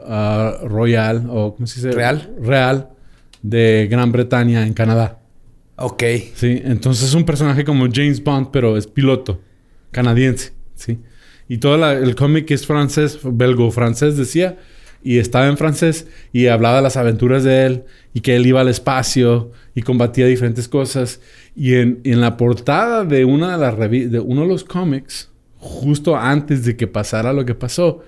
ah, 0.06 0.56
royal 0.64 1.26
o 1.28 1.54
¿cómo 1.54 1.66
se 1.66 1.80
dice? 1.80 1.90
¿Real? 1.92 2.30
Real 2.40 2.90
de 3.42 3.88
Gran 3.90 4.12
Bretaña 4.12 4.66
en 4.66 4.72
Canadá. 4.72 5.20
Ok. 5.76 6.02
Sí, 6.34 6.60
entonces 6.64 7.08
es 7.08 7.14
un 7.14 7.24
personaje 7.24 7.64
como 7.64 7.86
James 7.92 8.22
Bond, 8.22 8.48
pero 8.52 8.76
es 8.76 8.86
piloto 8.86 9.40
canadiense, 9.90 10.52
sí. 10.74 10.98
Y 11.48 11.58
todo 11.58 11.76
la- 11.76 11.92
el 11.92 12.14
cómic 12.14 12.50
es 12.50 12.66
francés, 12.66 13.18
belgo-francés, 13.22 14.16
decía 14.16 14.58
y 15.04 15.18
estaba 15.18 15.48
en 15.48 15.56
francés 15.58 16.06
y 16.32 16.46
hablaba 16.46 16.76
de 16.76 16.82
las 16.82 16.96
aventuras 16.96 17.42
de 17.44 17.66
él 17.66 17.84
y 18.14 18.20
que 18.20 18.36
él 18.36 18.46
iba 18.46 18.60
al 18.60 18.68
espacio 18.68 19.50
y 19.74 19.82
combatía 19.82 20.26
diferentes 20.26 20.68
cosas. 20.68 21.20
Y 21.56 21.74
en, 21.74 22.00
en 22.04 22.20
la 22.20 22.36
portada 22.36 23.04
de 23.04 23.24
una 23.24 23.52
de 23.52 23.58
las 23.58 23.90
de 23.90 24.20
uno 24.20 24.42
de 24.42 24.48
los 24.48 24.64
cómics, 24.64 25.30
justo 25.58 26.16
antes 26.16 26.64
de 26.64 26.76
que 26.76 26.86
pasara 26.86 27.32
lo 27.32 27.44
que 27.44 27.54
pasó, 27.54 28.00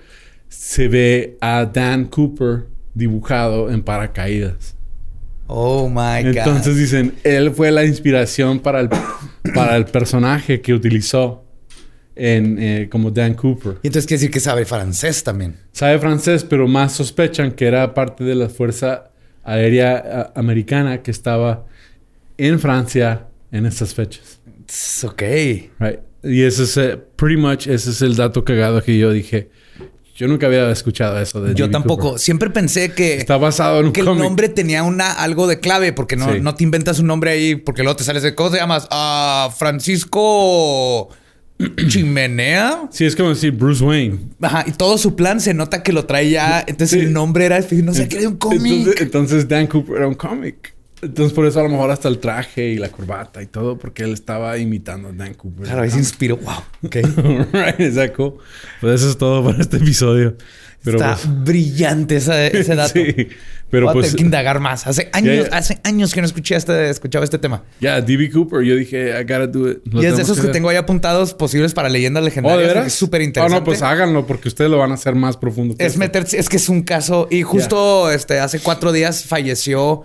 se 0.47 0.87
ve 0.87 1.37
a 1.41 1.65
Dan 1.65 2.05
Cooper 2.05 2.65
dibujado 2.93 3.69
en 3.69 3.83
paracaídas. 3.83 4.74
Oh 5.47 5.87
my 5.89 6.23
God. 6.23 6.37
Entonces 6.37 6.77
dicen, 6.77 7.13
él 7.23 7.51
fue 7.51 7.71
la 7.71 7.85
inspiración 7.85 8.59
para 8.59 8.79
el, 8.81 8.89
para 9.53 9.75
el 9.75 9.85
personaje 9.85 10.61
que 10.61 10.73
utilizó 10.73 11.43
en, 12.15 12.57
eh, 12.59 12.87
como 12.89 13.11
Dan 13.11 13.33
Cooper. 13.35 13.73
Y 13.83 13.87
entonces 13.87 14.07
quiere 14.07 14.19
decir 14.19 14.31
que 14.31 14.39
sabe 14.39 14.65
francés 14.65 15.23
también. 15.23 15.55
Sabe 15.71 15.99
francés, 15.99 16.43
pero 16.43 16.67
más 16.67 16.93
sospechan 16.93 17.51
que 17.51 17.65
era 17.67 17.93
parte 17.93 18.23
de 18.23 18.35
la 18.35 18.49
Fuerza 18.49 19.11
Aérea 19.43 20.31
a- 20.35 20.39
Americana 20.39 21.03
que 21.03 21.11
estaba 21.11 21.65
en 22.37 22.59
Francia 22.59 23.27
en 23.51 23.65
estas 23.65 23.93
fechas. 23.93 24.39
Tss, 24.65 25.03
Ok. 25.03 25.21
Right. 25.79 25.99
Y 26.23 26.41
ese 26.41 26.63
es, 26.63 26.75
eh, 26.77 26.97
pretty 27.15 27.37
much, 27.39 27.67
ese 27.67 27.91
es 27.91 28.01
el 28.01 28.15
dato 28.15 28.43
cagado 28.43 28.81
que 28.81 28.97
yo 28.97 29.11
dije. 29.11 29.49
Yo 30.15 30.27
nunca 30.29 30.47
había 30.47 30.71
escuchado 30.71 31.19
eso 31.19 31.41
de 31.41 31.53
Yo 31.55 31.69
tampoco. 31.69 32.03
Cooper. 32.03 32.19
Siempre 32.19 32.49
pensé 32.49 32.93
que, 32.93 33.15
Está 33.17 33.35
basado 33.37 33.81
en 33.81 33.87
un 33.87 33.91
que 33.91 33.99
el 33.99 34.05
nombre 34.05 34.47
tenía 34.47 34.83
una, 34.83 35.11
algo 35.11 35.45
de 35.45 35.59
clave, 35.59 35.91
porque 35.91 36.15
no, 36.15 36.31
Sí. 36.31 36.39
no 36.41 36.55
te 36.55 36.63
inventas 36.63 36.99
un 36.99 37.07
nombre 37.07 37.31
ahí, 37.31 37.55
porque 37.55 37.83
luego 37.83 37.97
te 37.97 38.05
sales 38.05 38.23
de. 38.23 38.33
¿Cómo 38.33 38.49
te 38.51 38.57
llamas? 38.57 38.87
Ah, 38.91 39.49
Francisco 39.57 41.09
Chimenea. 41.87 42.87
Sí, 42.91 43.05
es 43.05 43.15
como 43.15 43.29
decir 43.29 43.51
Bruce 43.51 43.83
Wayne. 43.83 44.19
Ajá, 44.41 44.63
y 44.67 44.71
todo 44.71 44.97
su 44.97 45.15
plan 45.15 45.39
se 45.41 45.53
nota 45.53 45.83
que 45.83 45.91
lo 45.91 46.05
trae 46.05 46.29
ya. 46.29 46.59
Entonces 46.65 46.99
Sí. 46.99 47.05
el 47.05 47.13
nombre 47.13 47.45
era. 47.45 47.59
No 47.59 47.93
sé 47.93 48.07
qué 48.07 48.19
era 48.19 48.29
un 48.29 48.37
cómic. 48.37 48.63
Entonces, 48.73 49.01
entonces 49.01 49.47
Dan 49.47 49.67
Cooper 49.67 49.97
era 49.97 50.07
un 50.07 50.15
cómic. 50.15 50.74
Entonces 51.01 51.33
por 51.33 51.45
eso 51.45 51.59
a 51.59 51.63
lo 51.63 51.69
mejor 51.69 51.91
hasta 51.91 52.07
el 52.07 52.19
traje 52.19 52.69
y 52.69 52.77
la 52.77 52.89
corbata 52.89 53.41
y 53.41 53.47
todo, 53.47 53.77
porque 53.77 54.03
él 54.03 54.13
estaba 54.13 54.57
imitando 54.57 55.09
a 55.09 55.11
Dan 55.11 55.33
Cooper. 55.33 55.65
Claro, 55.65 55.81
ahí 55.83 55.91
se 55.91 55.97
inspiró. 55.99 56.37
Wow. 56.37 56.53
Ok. 56.83 56.95
right, 57.53 57.79
exacto. 57.79 58.37
Pues 58.81 59.01
eso 59.01 59.09
es 59.09 59.17
todo 59.17 59.43
para 59.43 59.61
este 59.61 59.77
episodio. 59.77 60.35
Pero 60.83 60.97
Está 60.97 61.15
pues, 61.15 61.43
brillante 61.43 62.15
ese, 62.17 62.57
ese 62.59 62.75
dato. 62.75 62.93
sí, 62.93 63.27
pero 63.71 63.87
Voy 63.87 63.89
a 63.89 63.93
pues 63.93 64.05
tener 64.07 64.17
que 64.17 64.23
indagar 64.23 64.59
más. 64.59 64.85
Hace 64.85 65.09
años, 65.13 65.49
ya. 65.49 65.57
hace 65.57 65.79
años 65.83 66.13
que 66.13 66.21
no 66.21 66.27
escuché 66.27 66.55
este, 66.55 66.89
escuchaba 66.91 67.25
este 67.25 67.39
tema. 67.39 67.63
ya 67.81 67.99
DB 68.01 68.31
Cooper, 68.31 68.61
yo 68.61 68.75
dije, 68.75 69.09
I 69.19 69.23
gotta 69.23 69.47
do 69.47 69.71
it. 69.71 69.79
Lo 69.91 70.01
y 70.01 70.05
es 70.05 70.15
de 70.15 70.21
esos 70.21 70.35
que 70.37 70.41
hacer. 70.41 70.51
tengo 70.53 70.69
ahí 70.69 70.77
apuntados 70.77 71.33
posibles 71.33 71.73
para 71.73 71.89
leyendas 71.89 72.21
Oh, 72.21 72.25
legendarias. 72.25 72.59
¿de 72.59 72.65
porque 72.67 72.73
veras? 72.75 72.87
Es 72.93 72.99
súper 72.99 73.21
Oh, 73.21 73.23
interesante. 73.23 73.59
no, 73.59 73.63
pues 73.65 73.81
háganlo 73.81 74.27
porque 74.27 74.47
ustedes 74.47 74.69
lo 74.69 74.77
van 74.77 74.91
a 74.91 74.93
hacer 74.93 75.15
más 75.15 75.35
profundo. 75.37 75.75
que 75.75 75.83
Es 75.85 75.97
meterse, 75.97 76.37
es 76.39 76.47
que 76.49 76.57
es 76.57 76.69
un 76.69 76.83
caso. 76.83 77.27
Y 77.31 77.41
justo 77.41 78.11
este, 78.11 78.39
hace 78.39 78.59
cuatro 78.59 78.91
días 78.91 79.23
falleció 79.25 80.03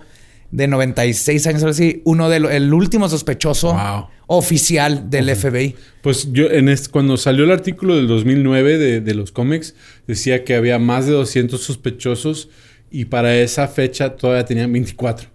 de 0.51 0.67
96 0.67 1.47
años, 1.47 1.61
algo 1.63 1.71
así, 1.71 2.01
uno 2.05 2.27
de 2.29 2.39
los, 2.41 2.51
el 2.51 2.73
último 2.73 3.07
sospechoso 3.09 3.73
Wow. 3.73 4.07
oficial 4.27 5.09
del 5.09 5.33
FBI. 5.35 5.75
Pues 6.01 6.31
yo, 6.33 6.47
en 6.49 6.67
este, 6.69 6.89
cuando 6.89 7.15
salió 7.17 7.43
el 7.45 7.51
artículo 7.51 7.95
del 7.95 8.07
2009 8.07 8.77
de, 8.77 9.01
de 9.01 9.13
los 9.13 9.31
cómics, 9.31 9.75
decía 10.07 10.43
que 10.43 10.55
había 10.55 10.77
más 10.79 11.05
de 11.05 11.13
200 11.13 11.61
sospechosos 11.61 12.49
y 12.91 13.05
para 13.05 13.35
esa 13.37 13.67
fecha 13.69 14.15
todavía 14.17 14.43
tenían 14.45 14.71
24. 14.73 15.29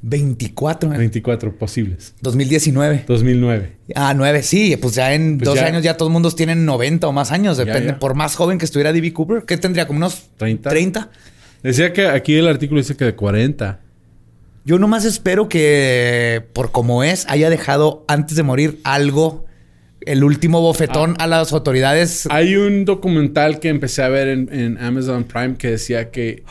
24, 0.00 0.94
¿eh? 0.94 0.98
24 0.98 1.56
posibles. 1.58 2.14
2019. 2.20 3.04
2009. 3.06 3.72
Ah, 3.96 4.14
9, 4.14 4.42
sí. 4.42 4.76
Pues 4.80 4.94
ya 4.94 5.12
en 5.12 5.38
Pues 5.38 5.46
dos 5.46 5.56
ya. 5.56 5.66
años 5.66 5.82
ya 5.82 5.96
todos 5.96 6.10
mundos 6.12 6.36
tienen 6.36 6.64
90 6.64 7.08
o 7.08 7.12
más 7.12 7.32
años. 7.32 7.56
Depende. 7.56 7.88
ya. 7.88 7.98
Por 7.98 8.14
más 8.14 8.36
joven 8.36 8.58
que 8.58 8.64
estuviera 8.64 8.92
D.B. 8.92 9.12
Cooper, 9.12 9.42
¿qué 9.44 9.56
tendría? 9.56 9.86
¿Como 9.86 9.98
unos 9.98 10.28
30. 10.36 10.70
30? 10.70 11.10
Decía 11.64 11.92
que 11.92 12.06
aquí 12.06 12.34
el 12.36 12.46
artículo 12.46 12.80
dice 12.80 12.96
que 12.96 13.04
de 13.06 13.14
40. 13.16 13.80
Yo 14.68 14.78
nomás 14.78 15.06
espero 15.06 15.48
que, 15.48 16.44
por 16.52 16.72
como 16.72 17.02
es, 17.02 17.24
haya 17.30 17.48
dejado 17.48 18.04
antes 18.06 18.36
de 18.36 18.42
morir 18.42 18.80
algo, 18.84 19.46
el 20.02 20.22
último 20.22 20.60
bofetón 20.60 21.14
Ah. 21.18 21.24
a 21.24 21.26
las 21.26 21.54
autoridades. 21.54 22.28
Hay 22.30 22.54
un 22.54 22.84
documental 22.84 23.60
que 23.60 23.70
empecé 23.70 24.02
a 24.02 24.08
ver 24.10 24.28
en, 24.28 24.52
en 24.52 24.76
Amazon 24.76 25.24
Prime 25.24 25.56
que 25.56 25.70
decía 25.70 26.10
que, 26.10 26.42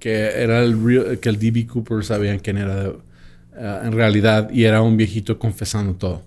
que 0.00 0.12
era 0.42 0.64
el 0.64 0.72
real- 0.84 1.20
que 1.20 1.28
el 1.28 1.38
DB 1.38 1.68
Cooper 1.68 2.02
sabían 2.04 2.40
quién 2.40 2.58
era 2.58 2.88
uh, 2.90 3.86
en 3.86 3.92
realidad 3.92 4.50
y 4.52 4.64
era 4.64 4.82
un 4.82 4.96
viejito 4.96 5.38
confesando 5.38 5.94
todo. 5.94 6.22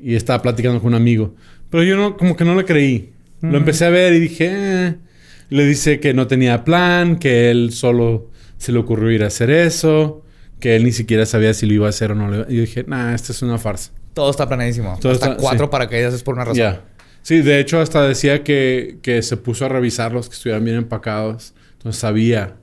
Y 0.00 0.14
estaba 0.14 0.40
platicando 0.40 0.78
con 0.80 0.90
un 0.90 0.94
amigo. 0.94 1.34
Pero 1.68 1.82
yo 1.82 1.96
no, 1.96 2.16
como 2.16 2.36
que 2.36 2.44
no 2.44 2.54
le 2.54 2.64
creí. 2.64 3.10
Lo 3.40 3.58
empecé 3.58 3.86
a 3.86 3.90
ver 3.90 4.12
y 4.14 4.20
dije, 4.20 4.50
"Eh". 4.52 4.94
le 5.50 5.66
dice 5.66 5.98
que 5.98 6.14
no 6.14 6.28
tenía 6.28 6.62
plan, 6.62 7.16
que 7.18 7.50
él 7.50 7.72
solo 7.72 8.30
se 8.56 8.70
le 8.70 8.78
ocurrió 8.78 9.10
ir 9.10 9.24
a 9.24 9.26
hacer 9.26 9.50
eso, 9.50 10.22
que 10.60 10.76
él 10.76 10.84
ni 10.84 10.92
siquiera 10.92 11.26
sabía 11.26 11.54
si 11.54 11.66
lo 11.66 11.74
iba 11.74 11.86
a 11.86 11.90
hacer 11.90 12.12
o 12.12 12.14
no. 12.14 12.30
yo 12.48 12.60
dije, 12.60 12.84
nah, 12.86 13.14
esta 13.14 13.32
es 13.32 13.42
una 13.42 13.58
farsa. 13.58 13.92
Todo 14.14 14.30
está 14.30 14.46
planeadísimo. 14.48 14.98
Todo 15.00 15.12
Hasta 15.12 15.30
está- 15.30 15.40
cuatro 15.40 15.66
sí. 15.66 15.70
paracaídas 15.70 16.14
es 16.14 16.22
por 16.22 16.34
una 16.34 16.44
razón. 16.44 16.78
Sí, 17.22 17.42
de 17.42 17.60
hecho 17.60 17.80
hasta 17.80 18.02
decía 18.06 18.42
que, 18.42 18.98
que 19.02 19.22
se 19.22 19.36
puso 19.36 19.66
a 19.66 19.68
revisarlos, 19.68 20.28
que 20.28 20.34
estuvieran 20.34 20.64
bien 20.64 20.76
empacados. 20.76 21.54
Entonces 21.74 22.00
sabía. 22.00 22.56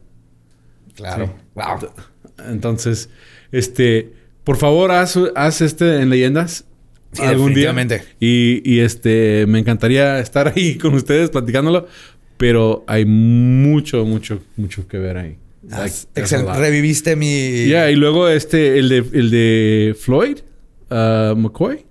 Claro. 0.95 1.25
Sí. 1.27 1.31
Wow. 1.55 1.89
Entonces, 2.49 3.09
este, 3.51 4.13
por 4.43 4.57
favor, 4.57 4.91
haz, 4.91 5.17
haz 5.35 5.61
este 5.61 6.01
en 6.01 6.09
leyendas. 6.09 6.65
Sí, 7.13 7.21
algún 7.23 7.53
día. 7.53 7.73
Y, 8.19 8.61
y, 8.65 8.79
este, 8.81 9.45
me 9.47 9.59
encantaría 9.59 10.19
estar 10.19 10.51
ahí 10.53 10.77
con 10.79 10.93
ustedes 10.95 11.29
platicándolo. 11.29 11.87
Pero 12.37 12.83
hay 12.87 13.05
mucho, 13.05 14.03
mucho, 14.03 14.41
mucho 14.57 14.87
que 14.87 14.97
ver 14.97 15.17
ahí. 15.17 15.37
Like, 15.69 16.37
lot. 16.43 16.57
Reviviste 16.57 17.15
mi. 17.15 17.67
Ya, 17.67 17.89
y 17.89 17.95
luego 17.95 18.27
este, 18.29 18.77
el 18.79 18.89
de, 18.89 18.97
el 18.97 19.31
de 19.31 19.95
Floyd, 19.99 20.37
uh, 20.91 21.35
McCoy. 21.35 21.85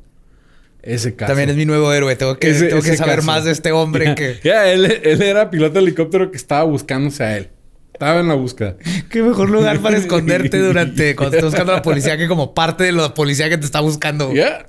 Ese 0.82 1.14
caso. 1.16 1.30
También 1.30 1.48
es 1.50 1.56
mi 1.56 1.64
nuevo 1.64 1.92
héroe. 1.92 2.14
Tengo 2.16 2.38
que, 2.38 2.50
Ese- 2.50 2.66
tengo 2.68 2.82
que 2.82 2.96
saber 2.96 3.16
caso. 3.16 3.26
más 3.26 3.44
de 3.44 3.52
este 3.52 3.72
hombre 3.72 4.14
que. 4.14 4.38
ya, 4.44 4.70
él, 4.70 4.84
él 5.02 5.22
era 5.22 5.50
piloto 5.50 5.74
de 5.74 5.80
helicóptero 5.80 6.30
que 6.30 6.36
estaba 6.36 6.64
buscándose 6.64 7.24
a 7.24 7.36
él. 7.38 7.48
Estaba 7.92 8.20
en 8.20 8.28
la 8.28 8.34
búsqueda. 8.34 8.76
Qué 9.10 9.22
mejor 9.22 9.50
lugar 9.50 9.80
para 9.80 9.96
esconderte 9.98 10.58
durante 10.58 11.16
cuando 11.16 11.36
estás 11.36 11.50
buscando 11.52 11.72
a 11.72 11.76
la 11.76 11.82
policía 11.82 12.16
que 12.18 12.28
como 12.28 12.52
parte 12.54 12.84
de 12.84 12.92
la 12.92 13.14
policía 13.14 13.48
que 13.48 13.56
te 13.58 13.64
está 13.64 13.80
buscando. 13.80 14.32
Ya. 14.34 14.68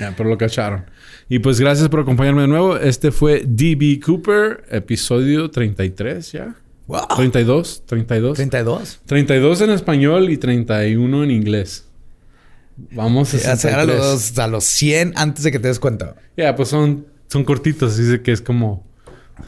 Ya, 0.00 0.14
pero 0.16 0.28
lo 0.28 0.36
cacharon. 0.38 0.84
Y 1.28 1.38
pues 1.38 1.58
gracias 1.58 1.88
por 1.88 2.00
acompañarme 2.00 2.42
de 2.42 2.48
nuevo. 2.48 2.76
Este 2.76 3.10
fue 3.10 3.44
DB 3.46 3.98
Cooper, 4.04 4.64
episodio 4.70 5.50
33 5.50 6.32
ya. 6.32 6.54
Wow. 6.86 7.06
32, 7.16 7.84
32. 7.86 8.36
32. 8.36 9.00
32 9.06 9.60
en 9.62 9.70
español 9.70 10.30
y 10.30 10.36
31 10.36 11.24
en 11.24 11.30
inglés. 11.30 11.86
Vamos 12.90 13.32
a 13.34 13.36
Hacer 13.52 13.74
a 13.74 13.84
63. 13.86 13.86
los, 13.86 14.38
a 14.38 14.48
los 14.48 14.64
100 14.64 15.14
antes 15.16 15.44
de 15.44 15.52
que 15.52 15.58
te 15.58 15.68
des 15.68 15.78
cuenta. 15.78 16.16
Ya, 16.36 16.54
pues 16.56 16.68
son, 16.68 17.06
son 17.28 17.44
cortitos. 17.44 17.96
Dice 17.96 18.20
que 18.20 18.32
es 18.32 18.40
como 18.40 18.84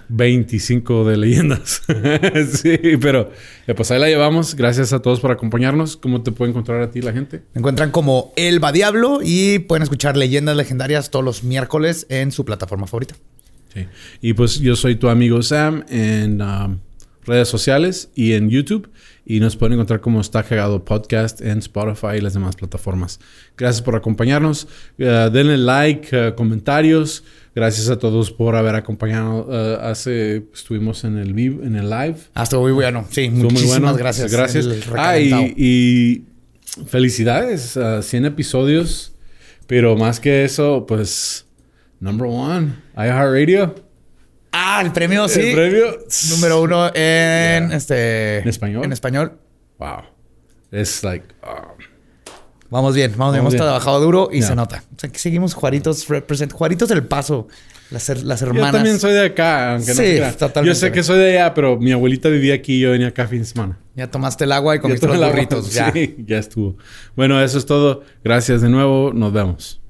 25 0.09 1.05
de 1.05 1.17
leyendas. 1.17 1.83
sí, 2.53 2.79
pero 3.01 3.31
ya, 3.67 3.75
pues 3.75 3.91
ahí 3.91 4.01
la 4.01 4.09
llevamos. 4.09 4.55
Gracias 4.55 4.93
a 4.93 5.01
todos 5.01 5.21
por 5.21 5.31
acompañarnos. 5.31 5.97
¿Cómo 5.97 6.23
te 6.23 6.33
puede 6.33 6.51
encontrar 6.51 6.81
a 6.83 6.91
ti 6.91 7.03
la 7.03 7.13
gente? 7.13 7.43
Me 7.55 7.59
encuentran 7.59 7.91
como 7.91 8.33
El 8.37 8.63
Va 8.63 8.73
Diablo 8.73 9.21
y 9.23 9.59
pueden 9.61 9.83
escuchar 9.83 10.17
leyendas 10.17 10.57
legendarias 10.57 11.11
todos 11.11 11.25
los 11.25 11.43
miércoles 11.45 12.07
en 12.09 12.33
su 12.33 12.45
plataforma 12.45 12.87
favorita. 12.87 13.17
Sí. 13.75 13.87
Y 14.23 14.33
pues 14.33 14.59
yo 14.61 14.77
soy 14.77 14.97
tu 14.97 15.09
amigo 15.09 15.43
Sam 15.43 15.85
en 15.91 16.41
redes 17.27 17.49
sociales 17.49 18.11
y 18.15 18.33
en 18.33 18.51
YouTube. 18.51 18.91
Y 19.29 19.41
nos 19.41 19.57
pueden 19.57 19.75
encontrar 19.75 20.01
como 20.01 20.21
Está 20.21 20.45
Cagado 20.45 20.85
Podcast 20.85 21.41
en 21.41 21.59
Spotify 21.59 22.19
y 22.19 22.21
las 22.21 22.35
demás 22.35 22.55
plataformas. 22.55 23.19
Gracias 23.57 23.83
por 23.83 23.97
acompañarnos. 23.97 24.69
Uh, 24.99 25.31
denle 25.31 25.59
like, 25.59 26.17
uh, 26.17 26.35
comentarios. 26.37 27.25
Gracias 27.55 27.89
a 27.89 27.99
todos 27.99 28.31
por 28.31 28.55
haber 28.55 28.77
acompañado. 28.77 29.47
Uh, 29.49 29.81
hace 29.83 30.45
estuvimos 30.55 31.03
en 31.05 31.19
el 31.19 31.35
vivo, 31.35 31.65
en 31.65 31.75
el 31.75 31.91
live. 31.91 32.17
Hasta 32.35 32.57
muy 32.59 32.71
bueno. 32.73 33.05
Sí, 33.11 33.23
Estuvo 33.23 33.43
muy 33.43 33.53
muchísimas 33.53 33.81
bueno. 33.81 33.97
gracias. 33.97 34.31
Gracias. 34.31 34.69
Ah, 34.95 35.19
y, 35.19 35.55
y 35.57 36.25
felicidades. 36.87 37.77
a 37.77 38.03
100 38.03 38.27
episodios. 38.27 39.13
Pero 39.67 39.97
más 39.97 40.21
que 40.21 40.45
eso, 40.45 40.87
pues, 40.87 41.47
number 41.99 42.29
one, 42.31 42.75
iHeartRadio. 42.97 43.86
Ah, 44.69 44.81
el 44.83 44.91
premio, 44.93 45.29
sí. 45.29 45.41
El 45.41 45.55
premio. 45.55 45.99
Número 46.31 46.61
uno 46.61 46.87
en 46.89 47.69
Yeah. 47.69 47.77
este. 47.77 48.39
¿En 48.39 48.49
español? 48.49 48.85
En 48.85 48.93
español. 48.93 49.39
Wow. 49.79 50.03
Es 50.73 51.05
like. 51.05 51.27
ah. 51.43 51.69
Vamos 52.69 52.97
bien, 52.97 53.13
vamos, 53.17 53.33
bien. 53.35 53.43
Hemos 53.43 53.53
bien. 53.53 53.63
trabajado 53.63 54.01
duro 54.01 54.29
y 54.33 54.43
se 54.43 54.57
nota. 54.57 54.83
O 54.97 54.99
sea, 54.99 55.09
que 55.09 55.21
seguimos 55.21 55.55
Juaritos 55.55 56.09
represent. 56.09 56.53
Juaritos 56.53 56.89
del 56.89 57.05
Paso. 57.07 57.47
Las, 57.91 58.09
las 58.25 58.41
Yo 58.41 58.47
hermanas. 58.49 58.73
también 58.73 58.99
soy 58.99 59.13
de 59.13 59.27
acá, 59.27 59.75
aunque 59.75 59.95
no 59.95 59.95
Sí, 59.95 60.19
totalmente. 60.37 60.67
Yo 60.67 60.75
sé 60.75 60.91
que 60.91 61.05
soy 61.05 61.19
de 61.21 61.39
allá, 61.39 61.55
pero 61.55 61.79
mi 61.79 61.93
abuelita 61.93 62.29
vivía 62.29 62.55
aquí 62.55 62.79
y 62.79 62.81
yo 62.81 62.91
venía 62.91 63.07
acá 63.07 63.29
fin 63.29 63.39
de 63.39 63.45
semana. 63.45 63.79
Ya 63.95 64.11
tomaste 64.11 64.43
el 64.43 64.51
agua 64.51 64.75
y 64.75 64.81
comiste 64.81 65.07
los 65.07 65.17
burritos. 65.17 65.73
Ya. 65.73 65.93
Sí, 65.93 66.17
ya 66.27 66.39
estuvo. 66.39 66.77
Bueno, 67.15 67.41
eso 67.41 67.59
es 67.59 67.67
todo. 67.67 68.03
Gracias 68.25 68.63
de 68.63 68.69
nuevo. 68.69 69.13
Nos 69.15 69.33
vemos. 69.33 69.81